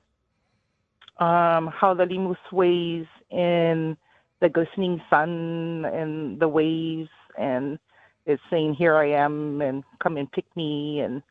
[1.20, 3.98] Um, how the limu sways in
[4.40, 7.78] the glistening sun and the waves, and
[8.26, 11.02] it's saying, "Here I am," and come and pick me.
[11.02, 11.22] And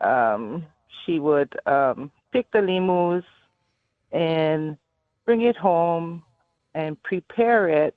[0.00, 0.64] um,
[1.04, 3.24] she would um, pick the limus
[4.12, 4.76] and
[5.24, 6.22] bring it home
[6.74, 7.96] and prepare it,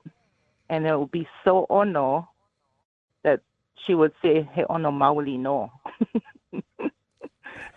[0.70, 2.28] and it would be so ono
[3.24, 3.42] that
[3.86, 5.72] she would say, Hey, ono mauli no."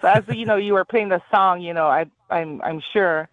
[0.02, 1.62] so as you know, you were playing the song.
[1.62, 3.28] You know, I, I'm I'm sure.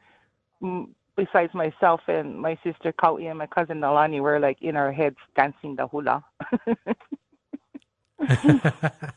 [1.17, 5.17] Besides myself and my sister Kau'i and my cousin Nalani, were like in our heads
[5.35, 6.23] dancing the hula.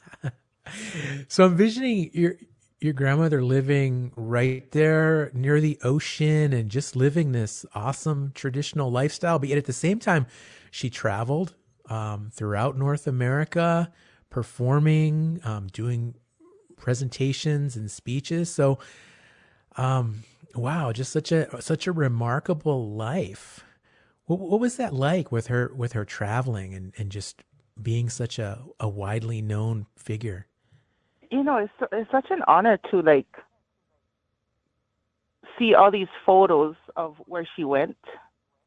[1.28, 2.36] So I'm envisioning your
[2.80, 9.38] your grandmother living right there near the ocean and just living this awesome traditional lifestyle.
[9.38, 10.26] But yet at the same time,
[10.72, 11.54] she traveled
[11.88, 13.92] um, throughout North America,
[14.30, 16.16] performing, um, doing
[16.82, 18.50] presentations and speeches.
[18.50, 18.78] So,
[19.76, 23.64] um, wow, just such a such a remarkable life.
[24.26, 27.42] What, what was that like with her with her traveling and, and just
[27.80, 30.46] being such a, a widely known figure?
[31.32, 33.26] you know, it's it's such an honor to like
[35.58, 37.96] see all these photos of where she went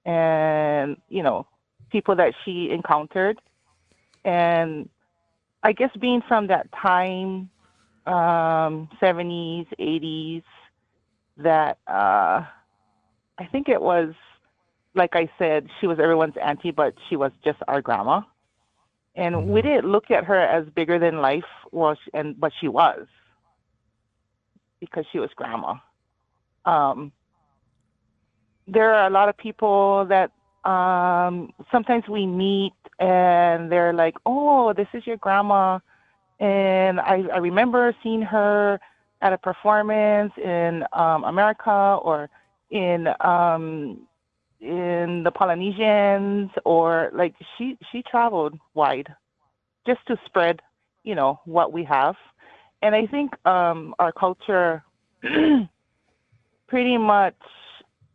[0.03, 1.47] and you know
[1.91, 3.39] people that she encountered
[4.23, 4.87] and
[5.63, 7.49] i guess being from that time
[8.07, 10.43] um 70s 80s
[11.37, 12.45] that uh
[13.39, 14.13] i think it was
[14.93, 18.21] like i said she was everyone's auntie but she was just our grandma.
[19.17, 22.67] And we didn't look at her as bigger than life well she, and but she
[22.67, 23.07] was
[24.79, 25.75] because she was grandma.
[26.65, 27.11] Um
[28.67, 30.31] there are a lot of people that
[30.69, 35.79] um sometimes we meet and they're like oh this is your grandma
[36.39, 38.79] and i i remember seeing her
[39.21, 42.29] at a performance in um america or
[42.71, 43.99] in um
[44.61, 49.07] in the Polynesians or like she she traveled wide
[49.85, 50.61] just to spread,
[51.03, 52.15] you know, what we have.
[52.81, 54.83] And I think um our culture
[56.67, 57.35] pretty much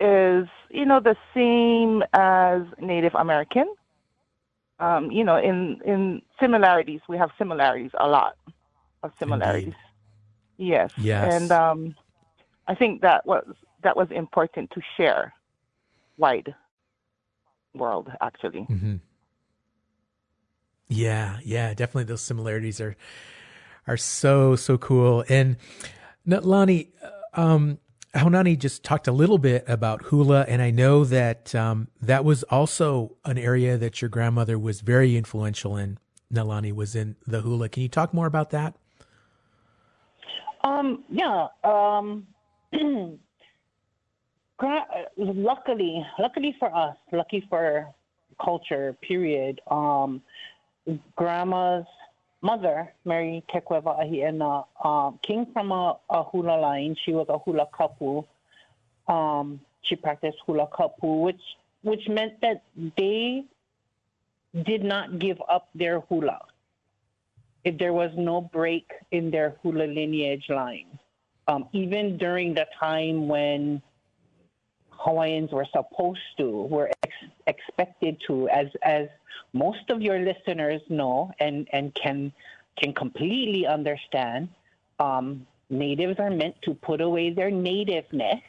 [0.01, 3.67] is, you know, the same as Native American.
[4.81, 8.37] Um, you know, in in similarities, we have similarities, a lot
[9.03, 9.75] of similarities.
[10.57, 10.91] Yes.
[10.99, 11.43] Yes.
[11.43, 11.95] And um
[12.67, 13.45] I think that was
[13.83, 15.33] that was important to share
[16.17, 16.55] wide
[17.75, 18.67] world actually.
[18.71, 18.97] Mm-hmm.
[20.89, 22.05] Yeah, yeah, definitely.
[22.05, 22.97] Those similarities are
[23.87, 25.25] are so so cool.
[25.29, 25.57] And
[26.27, 26.89] Nalani,
[27.35, 27.79] um,
[28.15, 32.43] Haunani just talked a little bit about hula, and I know that um, that was
[32.45, 35.99] also an area that your grandmother was very influential in.
[36.33, 37.69] Nalani was in the hula.
[37.69, 38.75] Can you talk more about that?
[40.63, 41.47] Um, yeah.
[41.65, 42.27] Um,
[45.17, 47.93] luckily, luckily for us, lucky for
[48.43, 49.61] culture, period.
[49.71, 50.23] Um,
[51.17, 51.87] grandma's
[52.43, 56.97] mother, Mary Kekuewa Ahiena, um, came from a, a hula line.
[57.05, 58.25] She was a hula kapu.
[59.09, 61.41] Um, she practiced hula kapu, which
[61.83, 62.63] which meant that
[62.97, 63.45] they
[64.65, 66.41] did not give up their hula.
[67.65, 70.99] If there was no break in their hula lineage line,
[71.49, 73.83] um, even during the time when
[75.01, 79.09] Hawaiians were supposed to, were ex- expected to, as as
[79.53, 82.33] most of your listeners know and and can
[82.77, 84.49] can completely understand.
[84.99, 88.43] Um, natives are meant to put away their nativeness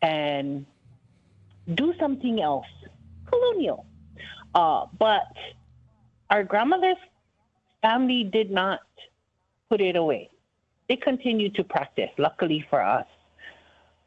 [0.00, 0.64] and
[1.74, 2.72] do something else,
[3.26, 3.84] colonial.
[4.54, 5.26] Uh, but
[6.30, 6.96] our grandmother's
[7.82, 8.80] family did not
[9.68, 10.30] put it away.
[10.88, 13.06] They continued to practice, luckily for us.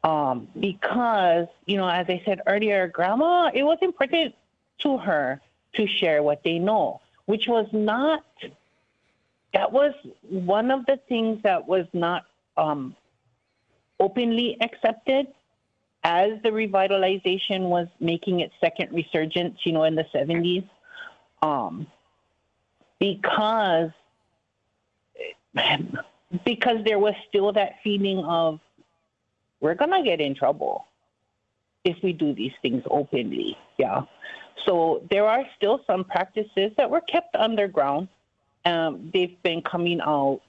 [0.04, 4.34] Um, because, you know, as I said earlier, grandma, it was important
[4.80, 5.40] to her
[5.74, 8.24] to share what they know, which was not,
[9.54, 9.94] that was
[10.28, 12.24] one of the things that was not
[12.56, 12.96] um,
[14.00, 15.28] openly accepted
[16.04, 20.68] as the revitalization was making its second resurgence, you know, in the 70s.
[21.42, 21.86] Um,
[22.98, 23.90] because
[26.44, 28.58] because there was still that feeling of
[29.62, 30.86] we're gonna get in trouble
[31.84, 33.56] if we do these things openly.
[33.78, 34.02] Yeah.
[34.66, 38.08] So there are still some practices that were kept underground.
[38.64, 40.42] Um, they've been coming out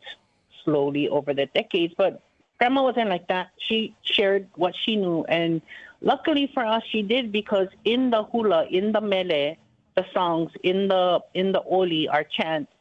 [0.66, 2.22] slowly over the decades, but
[2.58, 3.52] grandma wasn't like that.
[3.58, 5.62] She shared what she knew, and
[6.02, 9.56] luckily for us, she did because in the hula, in the mele,
[9.96, 12.72] the songs, in the in the oli, our chants,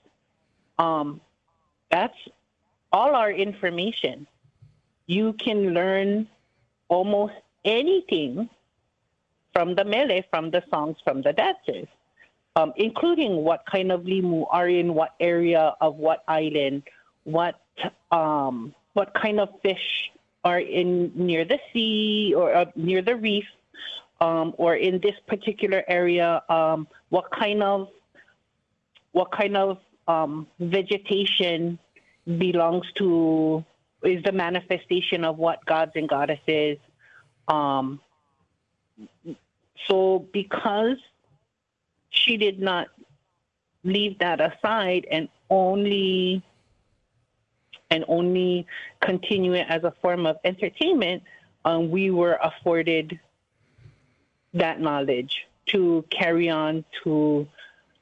[0.79, 1.21] um,
[1.91, 2.17] that's
[2.93, 4.27] all our information.
[5.07, 6.29] You can learn
[6.89, 7.35] almost
[7.65, 8.49] anything
[9.53, 11.87] from the mele, from the songs, from the dances,
[12.57, 16.83] um, including what kind of limu are in what area of what island,
[17.25, 17.61] what
[18.11, 20.11] um, what kind of fish
[20.45, 23.47] are in near the sea or uh, near the reef,
[24.21, 27.89] um, or in this particular area, um, what kind of
[29.13, 29.79] what kind of
[30.09, 31.79] um, vegetation
[32.39, 33.65] belongs to
[34.05, 36.79] is the manifestation of what gods and goddesses.
[37.49, 38.01] Um,
[39.89, 40.97] so because
[42.11, 42.89] she did not
[43.85, 46.43] leave that aside and only
[47.91, 48.67] and only
[49.01, 51.23] continue it as a form of entertainment,
[51.65, 53.21] um, we were afforded
[54.55, 57.47] that knowledge to carry on to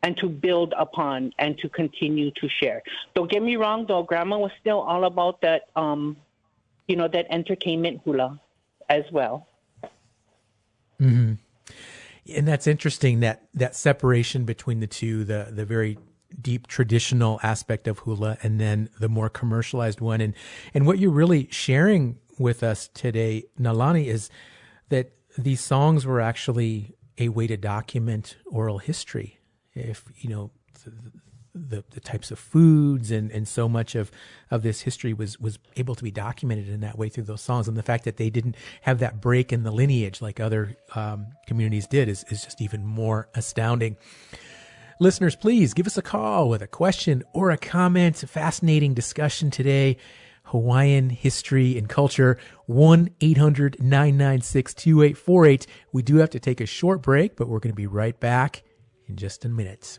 [0.02, 2.82] and to build upon and to continue to share.
[3.14, 6.16] Don't get me wrong though, grandma was still all about that um,
[6.90, 8.40] you know, that entertainment hula
[8.88, 9.46] as well.
[11.00, 11.34] Mm-hmm.
[12.34, 15.98] And that's interesting that that separation between the two, the the very
[16.40, 20.32] deep traditional aspect of hula and then the more commercialized one and
[20.72, 24.30] and what you're really sharing with us today Nalani is
[24.90, 29.39] that these songs were actually a way to document oral history
[29.74, 30.50] if you know
[30.84, 30.92] the,
[31.54, 34.10] the, the types of foods and, and so much of,
[34.50, 37.68] of this history was, was able to be documented in that way through those songs.
[37.68, 41.26] And the fact that they didn't have that break in the lineage like other um,
[41.46, 43.96] communities did is, is just even more astounding.
[45.00, 48.18] Listeners, please give us a call with a question or a comment.
[48.18, 49.96] Fascinating discussion today.
[50.44, 52.36] Hawaiian history and culture.
[52.66, 55.66] 1 800 996 2848.
[55.92, 58.62] We do have to take a short break, but we're going to be right back
[59.10, 59.98] in just a minute.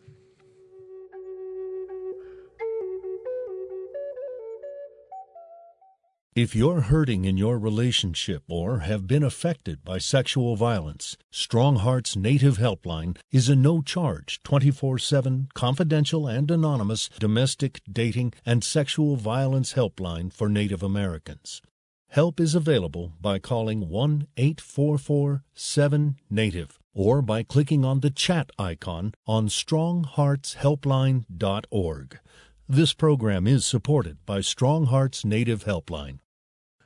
[6.34, 12.16] If you're hurting in your relationship or have been affected by sexual violence, Strong Hearts
[12.16, 19.18] Native Helpline is a no charge, 24 7, confidential, and anonymous domestic, dating, and sexual
[19.18, 21.62] violence helpline for Native Americans.
[22.07, 28.50] Help is available by calling 1 844 7 Native or by clicking on the chat
[28.58, 32.20] icon on strongheartshelpline.org.
[32.68, 36.20] This program is supported by Strong Hearts Native Helpline.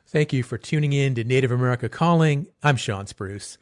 [0.08, 2.48] Thank you for tuning in to Native America Calling.
[2.64, 3.58] I'm Shawn Spruce.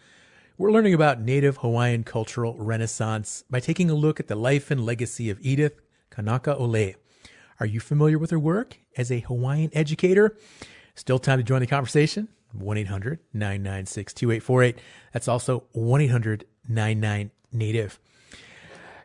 [0.57, 4.85] We're learning about Native Hawaiian cultural renaissance by taking a look at the life and
[4.85, 5.81] legacy of Edith
[6.11, 6.95] Kanakaole.
[7.59, 10.37] Are you familiar with her work as a Hawaiian educator?
[10.95, 12.27] Still time to join the conversation?
[12.53, 14.79] 1 800 996 2848.
[15.11, 17.99] That's also 1 800 99 Native.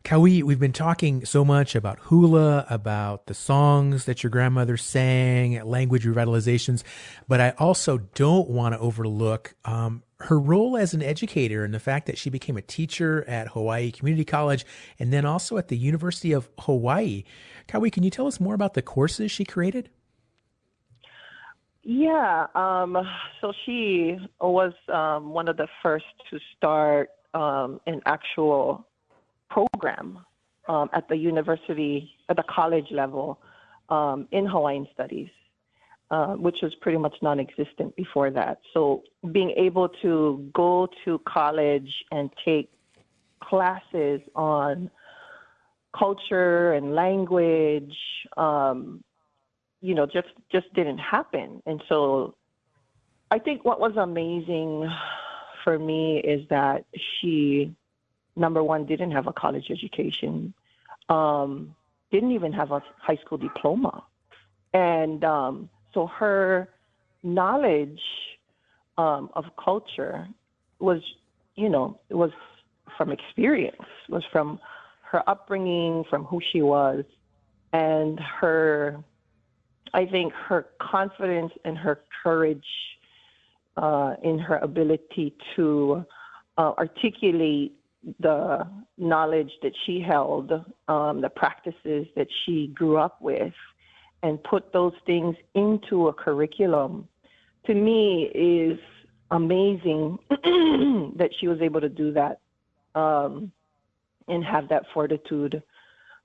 [0.05, 5.63] Kaui, we've been talking so much about hula, about the songs that your grandmother sang,
[5.65, 6.83] language revitalizations,
[7.27, 11.81] but I also don't want to overlook um, her role as an educator and the
[11.81, 14.65] fact that she became a teacher at Hawaii Community College
[14.99, 17.25] and then also at the University of Hawaii.
[17.69, 19.91] Kaui, can you tell us more about the courses she created?
[21.83, 22.99] Yeah, um,
[23.41, 28.87] so she was um, one of the first to start um, an actual
[29.49, 30.19] program
[30.69, 33.41] um, at the university, at the college level
[33.89, 35.31] um, in Hawaiian studies,
[36.11, 38.59] uh, which was pretty much non existent before that.
[38.75, 42.71] So being able to go to college and take
[43.41, 44.91] classes on
[45.97, 47.97] culture and language,
[48.37, 49.03] um,
[49.81, 51.63] you know, just just didn't happen.
[51.67, 52.35] And so
[53.31, 54.91] I think what was amazing
[55.65, 56.85] for me is that
[57.21, 57.75] she
[58.39, 60.55] number one, didn't have a college education,
[61.09, 61.75] um,
[62.11, 64.03] didn't even have a high school diploma.
[64.73, 66.69] And um, so her
[67.23, 68.01] knowledge
[68.97, 70.29] um, of culture
[70.79, 71.03] was,
[71.57, 72.31] you know, was
[72.97, 73.77] from experience,
[74.09, 74.61] was from
[75.03, 77.05] her upbringing, from who she was,
[77.73, 79.03] and her,
[79.95, 82.67] I think, her confidence and her courage
[83.77, 86.05] uh, in her ability to
[86.57, 87.75] uh, articulate
[88.21, 88.67] the
[88.97, 90.53] knowledge that she held,
[90.89, 93.53] um, the practices that she grew up with,
[94.23, 97.09] and put those things into a curriculum
[97.69, 98.79] to me is
[99.31, 100.19] amazing
[101.17, 102.41] that she was able to do that
[102.95, 103.53] um,
[104.27, 105.63] and have that fortitude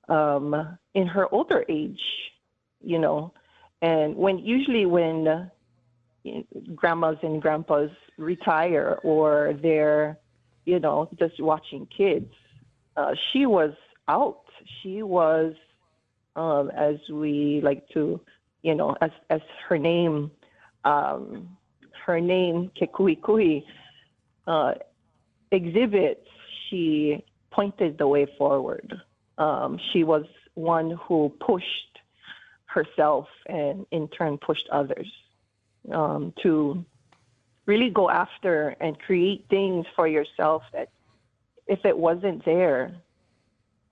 [0.09, 2.01] um, in her older age,
[2.82, 3.34] you know.
[3.84, 5.51] And when usually when
[6.73, 10.17] grandmas and grandpas retire or they're,
[10.63, 12.31] you know, just watching kids,
[12.95, 13.73] uh, she was
[14.07, 14.45] out.
[14.81, 15.53] She was,
[16.38, 18.21] um, as we like to,
[18.61, 20.31] you know, as as her name,
[20.86, 21.57] um,
[22.05, 23.65] her name Kekuhikuhi,
[24.47, 24.75] uh,
[25.51, 26.25] exhibits.
[26.69, 28.93] She pointed the way forward.
[29.38, 30.23] Um, she was
[30.53, 31.99] one who pushed
[32.74, 35.11] herself and in turn pushed others
[35.91, 36.84] um, to
[37.65, 40.89] really go after and create things for yourself that
[41.67, 42.95] if it wasn't there,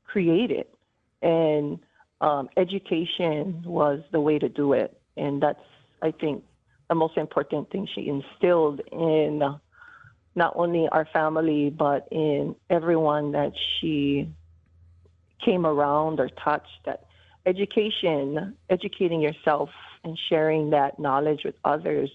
[0.06, 0.74] create it.
[1.22, 1.80] And
[2.20, 5.00] um, education was the way to do it.
[5.16, 5.64] And that's,
[6.02, 6.44] I think,
[6.90, 9.42] the most important thing she instilled in
[10.36, 14.30] not only our family, but in everyone that she
[15.44, 17.06] came around or touched that
[17.46, 19.70] education, educating yourself
[20.04, 22.10] and sharing that knowledge with others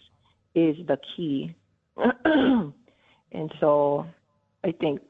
[0.54, 1.54] is the key.
[2.24, 4.06] and so
[4.64, 5.00] I think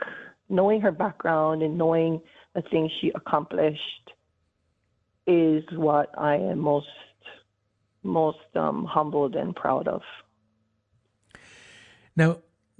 [0.49, 2.21] knowing her background and knowing
[2.55, 4.13] the things she accomplished
[5.27, 6.87] is what I am most
[8.03, 10.01] most um, humbled and proud of.
[12.15, 12.39] Now,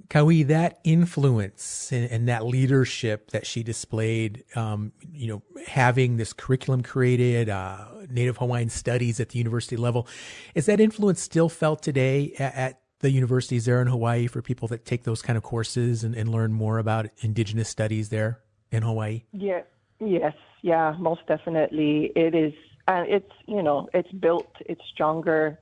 [0.09, 6.31] Kaui, that influence and, and, that leadership that she displayed, um, you know, having this
[6.31, 10.07] curriculum created, uh, Native Hawaiian studies at the university level,
[10.55, 14.67] is that influence still felt today at, at, the universities there in Hawaii for people
[14.69, 18.39] that take those kind of courses and, and learn more about indigenous studies there
[18.71, 19.21] in Hawaii?
[19.33, 19.61] Yeah,
[19.99, 20.33] yes,
[20.63, 22.11] yeah, most definitely.
[22.15, 22.53] It is,
[22.87, 25.59] uh, it's you know, it's built, it's stronger.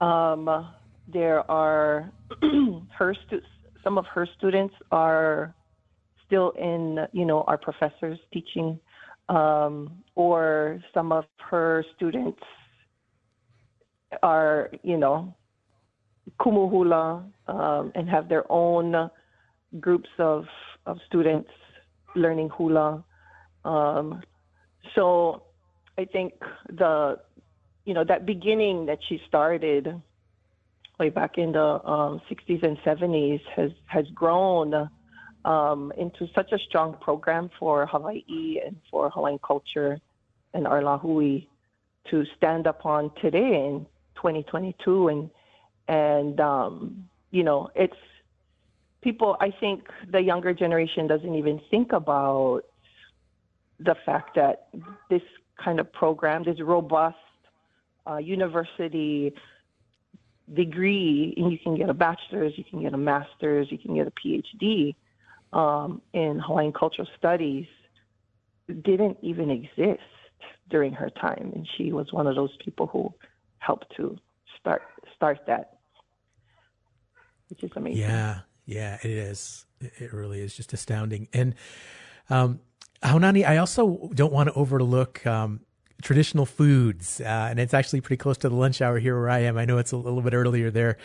[0.00, 0.68] Um,
[1.12, 2.12] there are
[2.98, 3.42] her stu-
[3.82, 5.54] some of her students are
[6.26, 8.78] still in, you know, our professors teaching,
[9.28, 12.40] um, or some of her students
[14.22, 15.34] are, you know,
[16.40, 19.10] kumu hula um, and have their own
[19.78, 20.44] groups of,
[20.86, 21.50] of students
[22.16, 23.04] learning hula.
[23.64, 24.22] Um,
[24.94, 25.42] so
[25.98, 26.34] I think
[26.68, 27.18] the,
[27.84, 30.00] you know, that beginning that she started
[31.00, 34.88] way back in the um, 60s and 70s has has grown
[35.46, 39.98] um, into such a strong program for Hawaii and for Hawaiian culture
[40.52, 40.82] and our
[42.10, 43.86] to stand upon today in
[44.16, 45.30] 2022 and
[45.88, 48.02] and um, you know it's
[49.00, 52.62] people I think the younger generation doesn't even think about
[53.78, 54.68] the fact that
[55.08, 55.22] this
[55.64, 57.16] kind of program, this robust
[58.06, 59.32] uh, university
[60.54, 64.06] degree, and you can get a bachelor's, you can get a master's, you can get
[64.06, 64.94] a PhD
[65.52, 67.66] um, in Hawaiian cultural studies,
[68.82, 70.00] didn't even exist
[70.68, 73.12] during her time, and she was one of those people who
[73.58, 74.16] helped to
[74.58, 74.82] start
[75.14, 75.78] start that,
[77.48, 78.00] which is amazing.
[78.00, 79.66] Yeah, yeah, it is.
[79.80, 81.28] It really is just astounding.
[81.32, 81.54] And
[82.28, 82.60] um,
[83.02, 85.60] Haunani, I also don't want to overlook um,
[86.00, 89.40] traditional foods, uh, and it's actually pretty close to the lunch hour here where I
[89.40, 89.58] am.
[89.58, 90.96] I know it's a little bit earlier there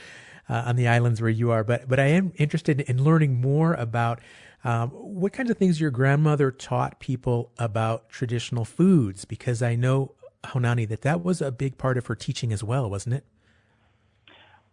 [0.50, 3.74] uh, on the islands where you are, but but I am interested in learning more
[3.74, 4.20] about
[4.64, 10.14] um, what kinds of things your grandmother taught people about traditional foods, because I know
[10.44, 13.24] Haunani, that that was a big part of her teaching as well, wasn't it?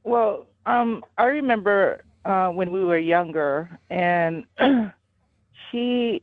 [0.04, 4.44] Well, um, I remember uh, when we were younger, and
[5.70, 6.22] she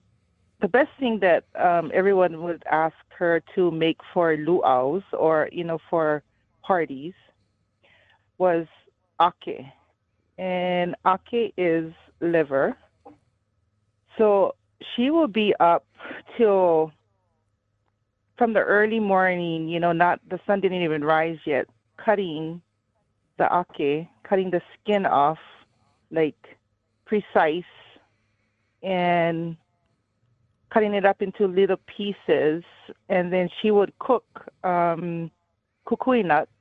[0.61, 5.65] the best thing that um, everyone would ask her to make for luau's or you
[5.65, 6.23] know for
[6.63, 7.13] parties
[8.37, 8.65] was
[9.21, 9.65] ake,
[10.37, 11.91] and ake is
[12.21, 12.77] liver.
[14.17, 14.55] So
[14.95, 15.85] she will be up
[16.37, 16.91] till
[18.37, 19.67] from the early morning.
[19.67, 21.67] You know, not the sun didn't even rise yet.
[21.97, 22.61] Cutting
[23.37, 25.39] the ake, cutting the skin off,
[26.11, 26.37] like
[27.05, 27.63] precise,
[28.81, 29.57] and
[30.71, 32.63] cutting it up into little pieces,
[33.09, 34.25] and then she would cook
[34.63, 35.31] um,
[35.87, 36.51] kukui nuts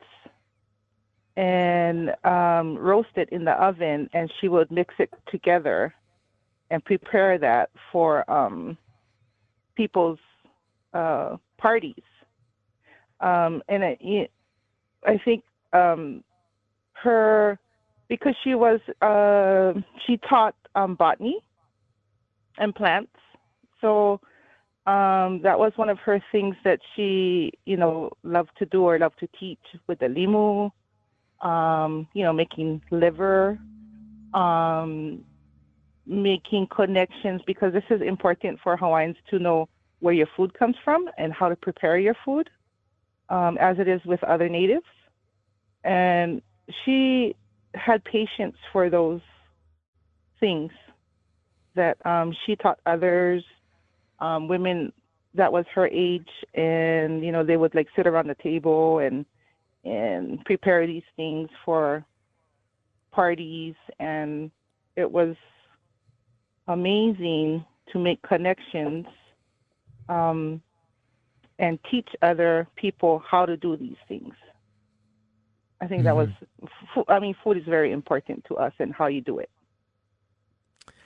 [1.36, 5.94] and um, roast it in the oven, and she would mix it together
[6.70, 8.76] and prepare that for um,
[9.76, 10.18] people's
[10.94, 12.02] uh, parties.
[13.20, 14.30] Um, and it,
[15.06, 16.24] I think um,
[16.92, 17.58] her
[18.08, 21.38] because she was uh, she taught um, botany
[22.58, 23.12] and plants
[23.80, 24.20] so
[24.86, 28.98] um, that was one of her things that she, you know, loved to do or
[28.98, 30.70] loved to teach with the limu
[31.40, 33.58] um, you know, making liver,
[34.34, 35.24] um,
[36.06, 39.68] making connections because this is important for Hawaiians to know
[40.00, 42.48] where your food comes from and how to prepare your food,
[43.28, 44.86] um, as it is with other natives.
[45.84, 46.42] And
[46.84, 47.36] she
[47.74, 49.20] had patience for those
[50.40, 50.72] things
[51.74, 53.44] that um, she taught others,
[54.20, 54.92] um, women
[55.34, 59.24] that was her age, and you know they would like sit around the table and
[59.84, 62.04] and prepare these things for
[63.12, 64.50] parties, and
[64.96, 65.36] it was
[66.66, 69.06] amazing to make connections
[70.08, 70.60] um,
[71.58, 74.34] and teach other people how to do these things.
[75.80, 76.28] I think that was,
[77.06, 79.48] I mean, food is very important to us and how you do it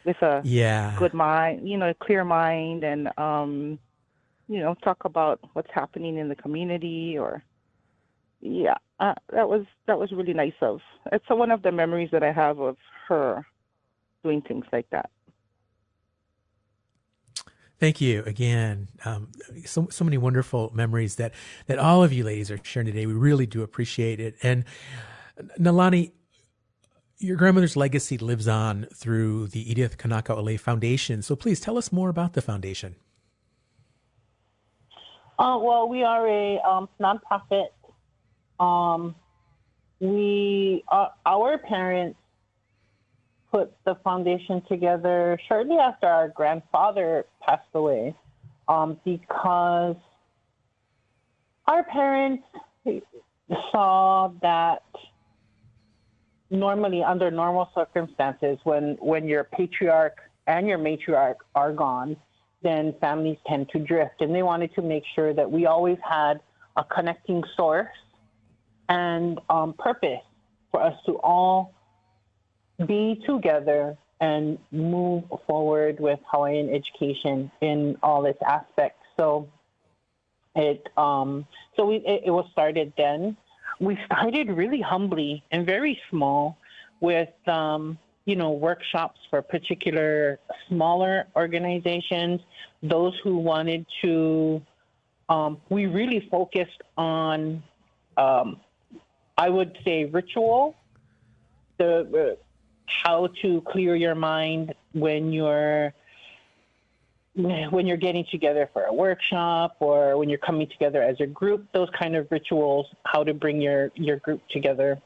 [0.05, 0.95] with a Yeah.
[0.99, 3.79] good mind, you know, a clear mind, and um,
[4.49, 7.43] you know, talk about what's happening in the community or
[8.41, 10.81] yeah, uh, that was that was really nice of.
[11.13, 12.77] It's one of the memories that I have of
[13.09, 13.47] her
[14.25, 15.11] doing things like that.
[17.79, 18.89] Thank you again.
[19.05, 19.33] Um,
[19.65, 21.33] so so many wonderful memories that
[21.67, 23.07] that all of you ladies are sharing today.
[23.07, 24.37] We really do appreciate it.
[24.43, 24.65] And
[25.59, 26.13] Nalani,
[27.23, 31.23] your grandmother's legacy lives on through the Edith Kanakaole Foundation.
[31.23, 32.97] So please tell us more about the foundation.
[35.39, 37.69] Uh, well, we are a um, nonprofit.
[38.61, 39.15] Um,
[40.01, 42.19] we uh, our parents
[43.51, 48.15] put the foundation together shortly after our grandfather passed away,
[48.69, 49.97] um, because
[51.67, 52.45] our parents
[53.71, 54.83] saw that
[56.53, 62.17] normally under normal circumstances when when your patriarch and your matriarch are gone
[62.63, 66.41] then families tend to drift and they wanted to make sure that we always had
[66.77, 67.89] a connecting source
[68.89, 70.21] and um, purpose
[70.71, 71.75] for us to all
[72.87, 79.03] be together and move forward with Hawaiian education in all its aspects.
[79.19, 79.49] So
[80.55, 81.47] it um,
[81.77, 83.37] so we it, it was started then.
[83.81, 86.59] We started really humbly and very small
[87.01, 92.41] with um, you know workshops for particular smaller organizations,
[92.83, 94.63] those who wanted to.
[95.29, 97.63] Um, we really focused on,
[98.19, 98.61] um,
[99.39, 100.77] I would say, ritual,
[101.79, 102.43] the uh,
[102.85, 105.95] how to clear your mind when you're
[107.35, 111.67] when you're getting together for a workshop or when you're coming together as a group,
[111.73, 115.01] those kind of rituals, how to bring your, your group together.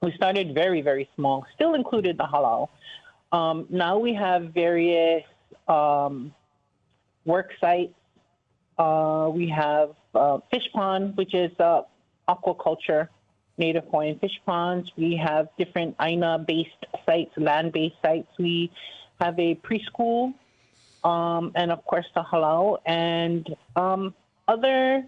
[0.00, 2.68] We started very, very small, still included the halau.
[3.32, 5.24] Um, now we have various
[5.68, 6.32] um,
[7.24, 7.94] work sites.
[8.78, 11.82] Uh, we have uh, fish pond, which is uh,
[12.28, 13.08] aquaculture,
[13.58, 14.90] native Hawaiian fish ponds.
[14.96, 18.28] We have different Aina-based sites, land-based sites.
[18.38, 18.70] We
[19.20, 20.32] have a preschool
[21.04, 24.14] um, and of course the halau and um,
[24.48, 25.04] other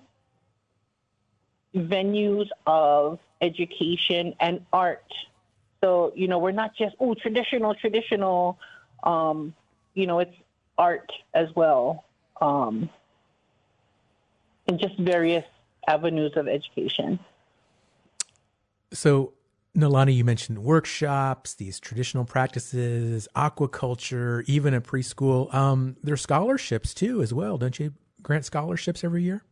[1.74, 5.05] venues of education and art.
[5.80, 8.59] So you know we're not just oh traditional traditional,
[9.03, 9.55] um,
[9.95, 10.36] you know it's
[10.78, 12.05] art as well,
[12.40, 12.88] um,
[14.66, 15.45] and just various
[15.86, 17.18] avenues of education.
[18.93, 19.32] So,
[19.77, 25.53] Nalani, you mentioned workshops, these traditional practices, aquaculture, even a preschool.
[25.55, 27.57] Um, there are scholarships too, as well.
[27.57, 29.43] Don't you grant scholarships every year?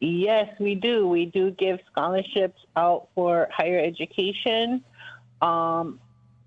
[0.00, 1.08] Yes, we do.
[1.08, 4.84] We do give scholarships out for higher education.
[5.40, 5.98] Um,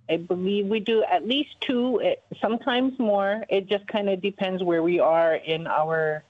[0.09, 3.43] I believe we do at least two, eh, sometimes more.
[3.49, 6.23] It just kind of depends where we are in our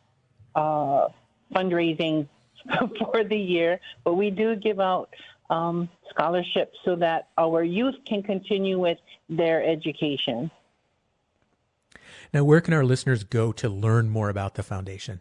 [0.56, 1.08] uh,
[1.54, 2.28] fundraising
[3.00, 3.80] for the year.
[4.04, 5.14] But we do give out
[5.50, 8.98] um, scholarships so that our youth can continue with
[9.30, 10.50] their education.
[12.34, 15.20] Now, where can our listeners go to learn more about the foundation?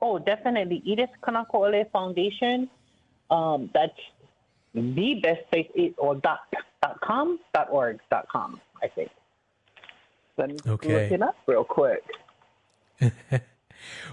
[0.00, 0.82] Oh, definitely.
[0.84, 2.68] Edith Kanakaole Foundation.
[3.30, 3.98] Um, that's
[4.74, 6.40] the best place, is, or dot,
[6.82, 9.10] dot com, dot org, dot com, I think.
[10.36, 11.04] Let me Okay.
[11.04, 12.02] look it up real quick.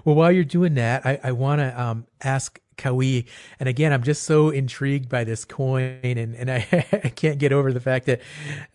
[0.05, 3.25] Well, while you're doing that, I, I want to um, ask Kaui,
[3.59, 6.65] and again, I'm just so intrigued by this coin, and, and I,
[7.03, 8.21] I can't get over the fact that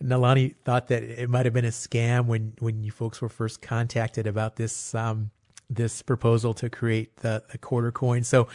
[0.01, 3.61] Nalani thought that it might have been a scam when, when you folks were first
[3.61, 5.31] contacted about this um,
[5.69, 8.23] this proposal to create the, the quarter coin.
[8.23, 8.47] So,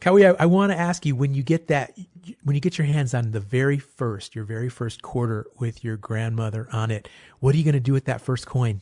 [0.00, 1.96] Kaui, I, I want to ask you when you get that,
[2.42, 5.96] when you get your hands on the very first, your very first quarter with your
[5.96, 7.08] grandmother on it,
[7.40, 8.80] what are you going to do with that first coin?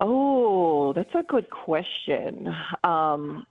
[0.00, 2.48] Oh, that's a good question.
[2.82, 3.46] Um,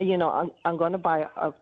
[0.00, 1.52] you know, I'm I'm going to buy a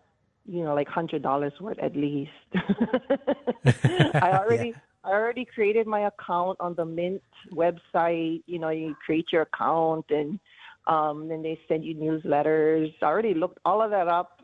[0.45, 2.31] you know, like hundred dollars worth at least.
[2.55, 4.73] I already
[5.03, 7.21] I already created my account on the Mint
[7.53, 8.43] website.
[8.47, 10.39] You know, you create your account and
[10.87, 12.91] um, then they send you newsletters.
[13.01, 14.41] I already looked all of that up.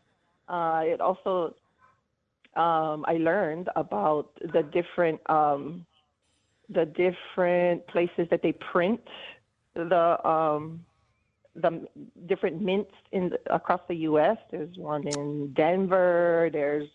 [0.48, 1.56] Uh, it also
[2.56, 5.86] um, I learned about the different um,
[6.70, 9.02] the different places that they print
[9.84, 10.86] the um,
[11.56, 11.88] the
[12.28, 14.38] different mints in the, across the U.S.
[14.52, 16.50] There's one in Denver.
[16.52, 16.88] There's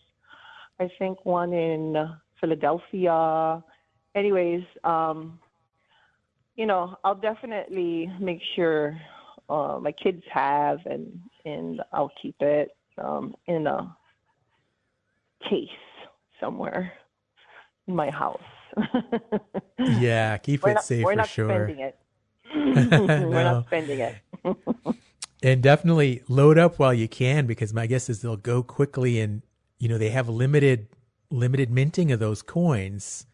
[0.79, 1.95] I think one in
[2.39, 3.63] Philadelphia.
[4.15, 5.39] Anyways, um,
[6.55, 8.99] you know, I'll definitely make sure
[9.49, 13.95] uh, my kids have, and and I'll keep it um, in a
[15.49, 15.69] case
[16.39, 16.93] somewhere
[17.87, 18.41] in my house.
[19.79, 21.47] yeah, keep we're it not, safe we're for not sure.
[21.47, 21.97] Spending it.
[22.55, 24.15] we're not spending it.
[25.43, 29.41] and definitely load up while you can because my guess is they'll go quickly and
[29.79, 30.87] you know they have limited
[31.29, 33.25] limited minting of those coins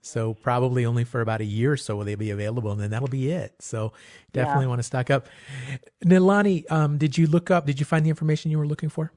[0.00, 2.90] so probably only for about a year or so will they be available and then
[2.90, 3.92] that'll be it so
[4.32, 4.68] definitely Yeah.
[4.68, 5.26] want to stock up
[6.04, 9.12] Nalani um, did you look up did you find the information you were looking for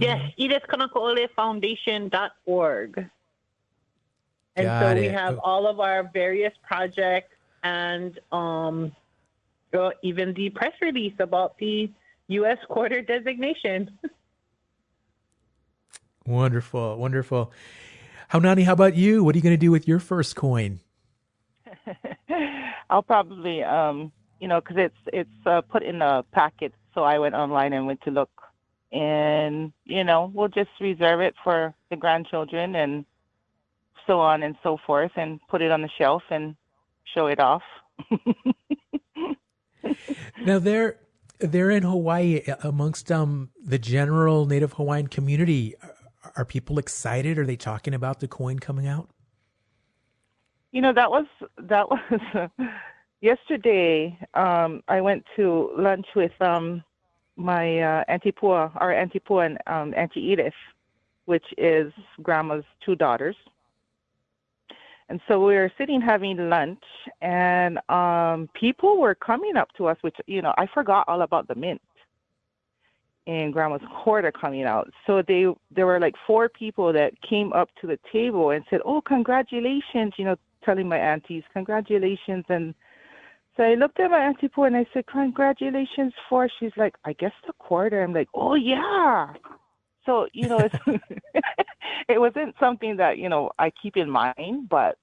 [0.00, 3.10] Yes, edithkanakaolefoundation.org.
[4.56, 5.12] And Got so we it.
[5.14, 8.92] have all of our various projects and um,
[9.72, 11.90] well, even the press release about the
[12.28, 12.58] U.S.
[12.68, 13.98] quarter designation.
[16.26, 17.50] wonderful wonderful
[18.28, 20.80] How, Haunani, how about you what are you going to do with your first coin
[22.90, 26.72] I'll probably, um, you know, because it's it's uh, put in a packet.
[26.94, 28.30] So I went online and went to look,
[28.92, 33.04] and you know, we'll just reserve it for the grandchildren and
[34.06, 36.56] so on and so forth, and put it on the shelf and
[37.14, 37.62] show it off.
[40.44, 40.98] now they're
[41.40, 45.74] they're in Hawaii uh, amongst um the general Native Hawaiian community.
[45.82, 45.94] Are-
[46.36, 47.38] Are people excited?
[47.38, 49.08] Are they talking about the coin coming out?
[50.72, 51.26] You know, that was
[51.58, 52.50] that was
[53.20, 54.18] yesterday.
[54.34, 56.82] Um, I went to lunch with um,
[57.36, 60.52] my uh, Auntie Pua, our Auntie Pua and um, Auntie Edith,
[61.24, 61.92] which is
[62.22, 63.36] Grandma's two daughters.
[65.08, 66.82] And so we were sitting having lunch,
[67.22, 71.48] and um, people were coming up to us, which you know I forgot all about
[71.48, 71.80] the mint
[73.28, 74.90] and Grandma's quarter coming out.
[75.06, 78.80] So they there were like four people that came up to the table and said,
[78.84, 82.74] "Oh, congratulations!" You know, telling my aunties, "Congratulations!" And
[83.56, 87.12] so I looked at my auntie Pua and I said, "Congratulations for." She's like, "I
[87.12, 89.34] guess the quarter." I'm like, "Oh yeah."
[90.08, 90.74] So you know, it's
[92.08, 94.96] it wasn't something that you know I keep in mind, but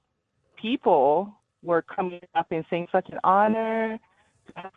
[0.59, 1.31] people
[1.61, 3.99] were coming up and saying such an honor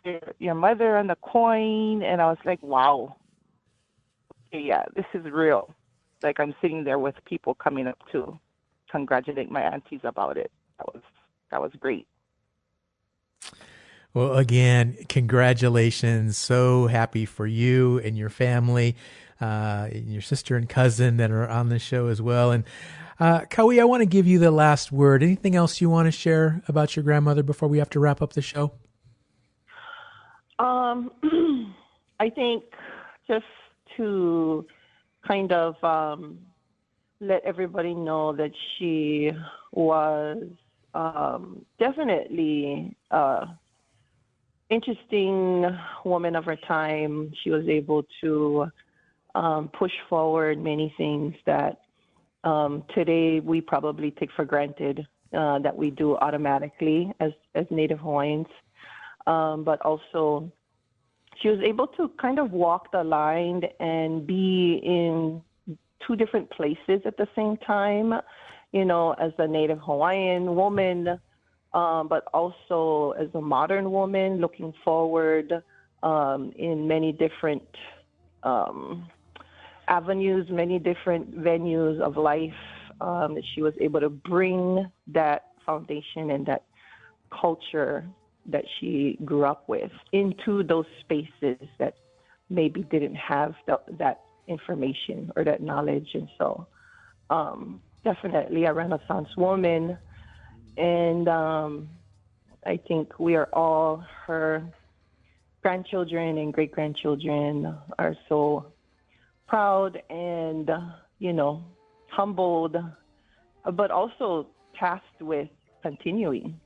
[0.03, 3.15] your, your mother on the coin, and I was like, "Wow."
[4.51, 5.73] Yeah, this is real.
[6.23, 8.39] Like I'm sitting there with people coming up to
[8.91, 10.51] congratulate my aunties about it.
[10.77, 11.03] That was
[11.51, 12.07] that was great.
[14.13, 16.37] Well, again, congratulations.
[16.37, 18.95] So happy for you and your family,
[19.41, 22.51] uh, your sister and cousin that are on the show as well.
[22.51, 22.63] And
[23.19, 25.23] uh, Kaui, I want to give you the last word.
[25.23, 28.33] Anything else you want to share about your grandmother before we have to wrap up
[28.33, 28.71] the show?
[30.57, 31.11] Um,
[32.19, 32.63] I think
[33.27, 33.45] just
[33.97, 34.65] to
[35.27, 36.39] kind of um,
[37.19, 39.31] let everybody know that she
[39.71, 40.43] was
[40.93, 43.47] um, definitely a
[44.69, 45.65] interesting
[46.05, 47.31] woman of her time.
[47.43, 48.67] She was able to
[49.35, 51.81] um, push forward many things that
[52.43, 57.99] um, today we probably take for granted uh, that we do automatically as as Native
[57.99, 58.47] Hawaiians.
[59.27, 60.51] Um, but also
[61.41, 65.41] she was able to kind of walk the line and be in
[66.05, 68.13] two different places at the same time,
[68.71, 71.19] you know, as a Native Hawaiian woman,
[71.73, 75.63] um, but also as a modern woman looking forward
[76.01, 77.63] um, in many different
[78.43, 79.07] um,
[79.89, 82.53] avenues, many different venues of life.
[83.01, 86.63] Um, that she was able to bring that foundation and that
[87.29, 88.05] culture
[88.47, 91.93] that she grew up with into those spaces that
[92.49, 96.09] maybe didn't have the, that information or that knowledge.
[96.13, 96.67] And so,
[97.29, 99.97] um, definitely a Renaissance woman.
[100.77, 101.89] And um,
[102.65, 104.63] I think we are all her
[105.61, 108.71] grandchildren and great grandchildren are so
[109.49, 110.69] proud and,
[111.17, 111.63] you know,
[112.07, 112.77] humbled,
[113.73, 114.47] but also
[114.79, 115.49] tasked with
[115.81, 116.59] continuing.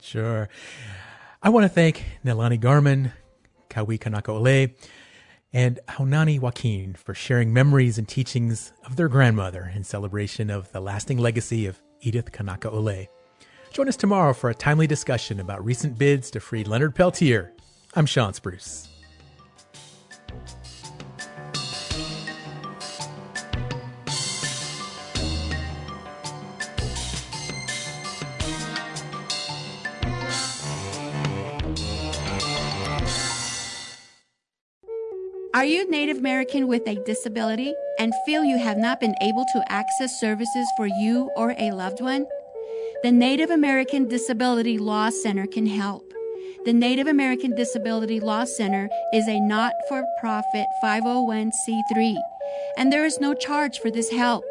[0.00, 0.48] Sure.
[1.42, 3.12] I want to thank Nalani Garman,
[3.70, 4.74] Kaui Kanakaole,
[5.52, 10.80] and Haunani Joaquin for sharing memories and teachings of their grandmother in celebration of the
[10.80, 13.08] lasting legacy of Edith Kanakaole.
[13.72, 17.52] Join us tomorrow for a timely discussion about recent bids to free Leonard Peltier.
[17.94, 18.89] I'm Shawn Spruce.
[35.60, 39.62] Are you Native American with a disability and feel you have not been able to
[39.70, 42.26] access services for you or a loved one?
[43.02, 46.14] The Native American Disability Law Center can help.
[46.64, 52.16] The Native American Disability Law Center is a not for profit 501c3,
[52.78, 54.46] and there is no charge for this help.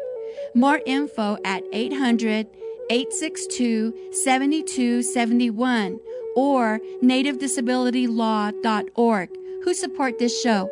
[0.54, 2.46] More info at 800
[2.88, 5.98] 862 7271
[6.36, 9.28] or nativedisabilitylaw.org,
[9.64, 10.70] who support this show.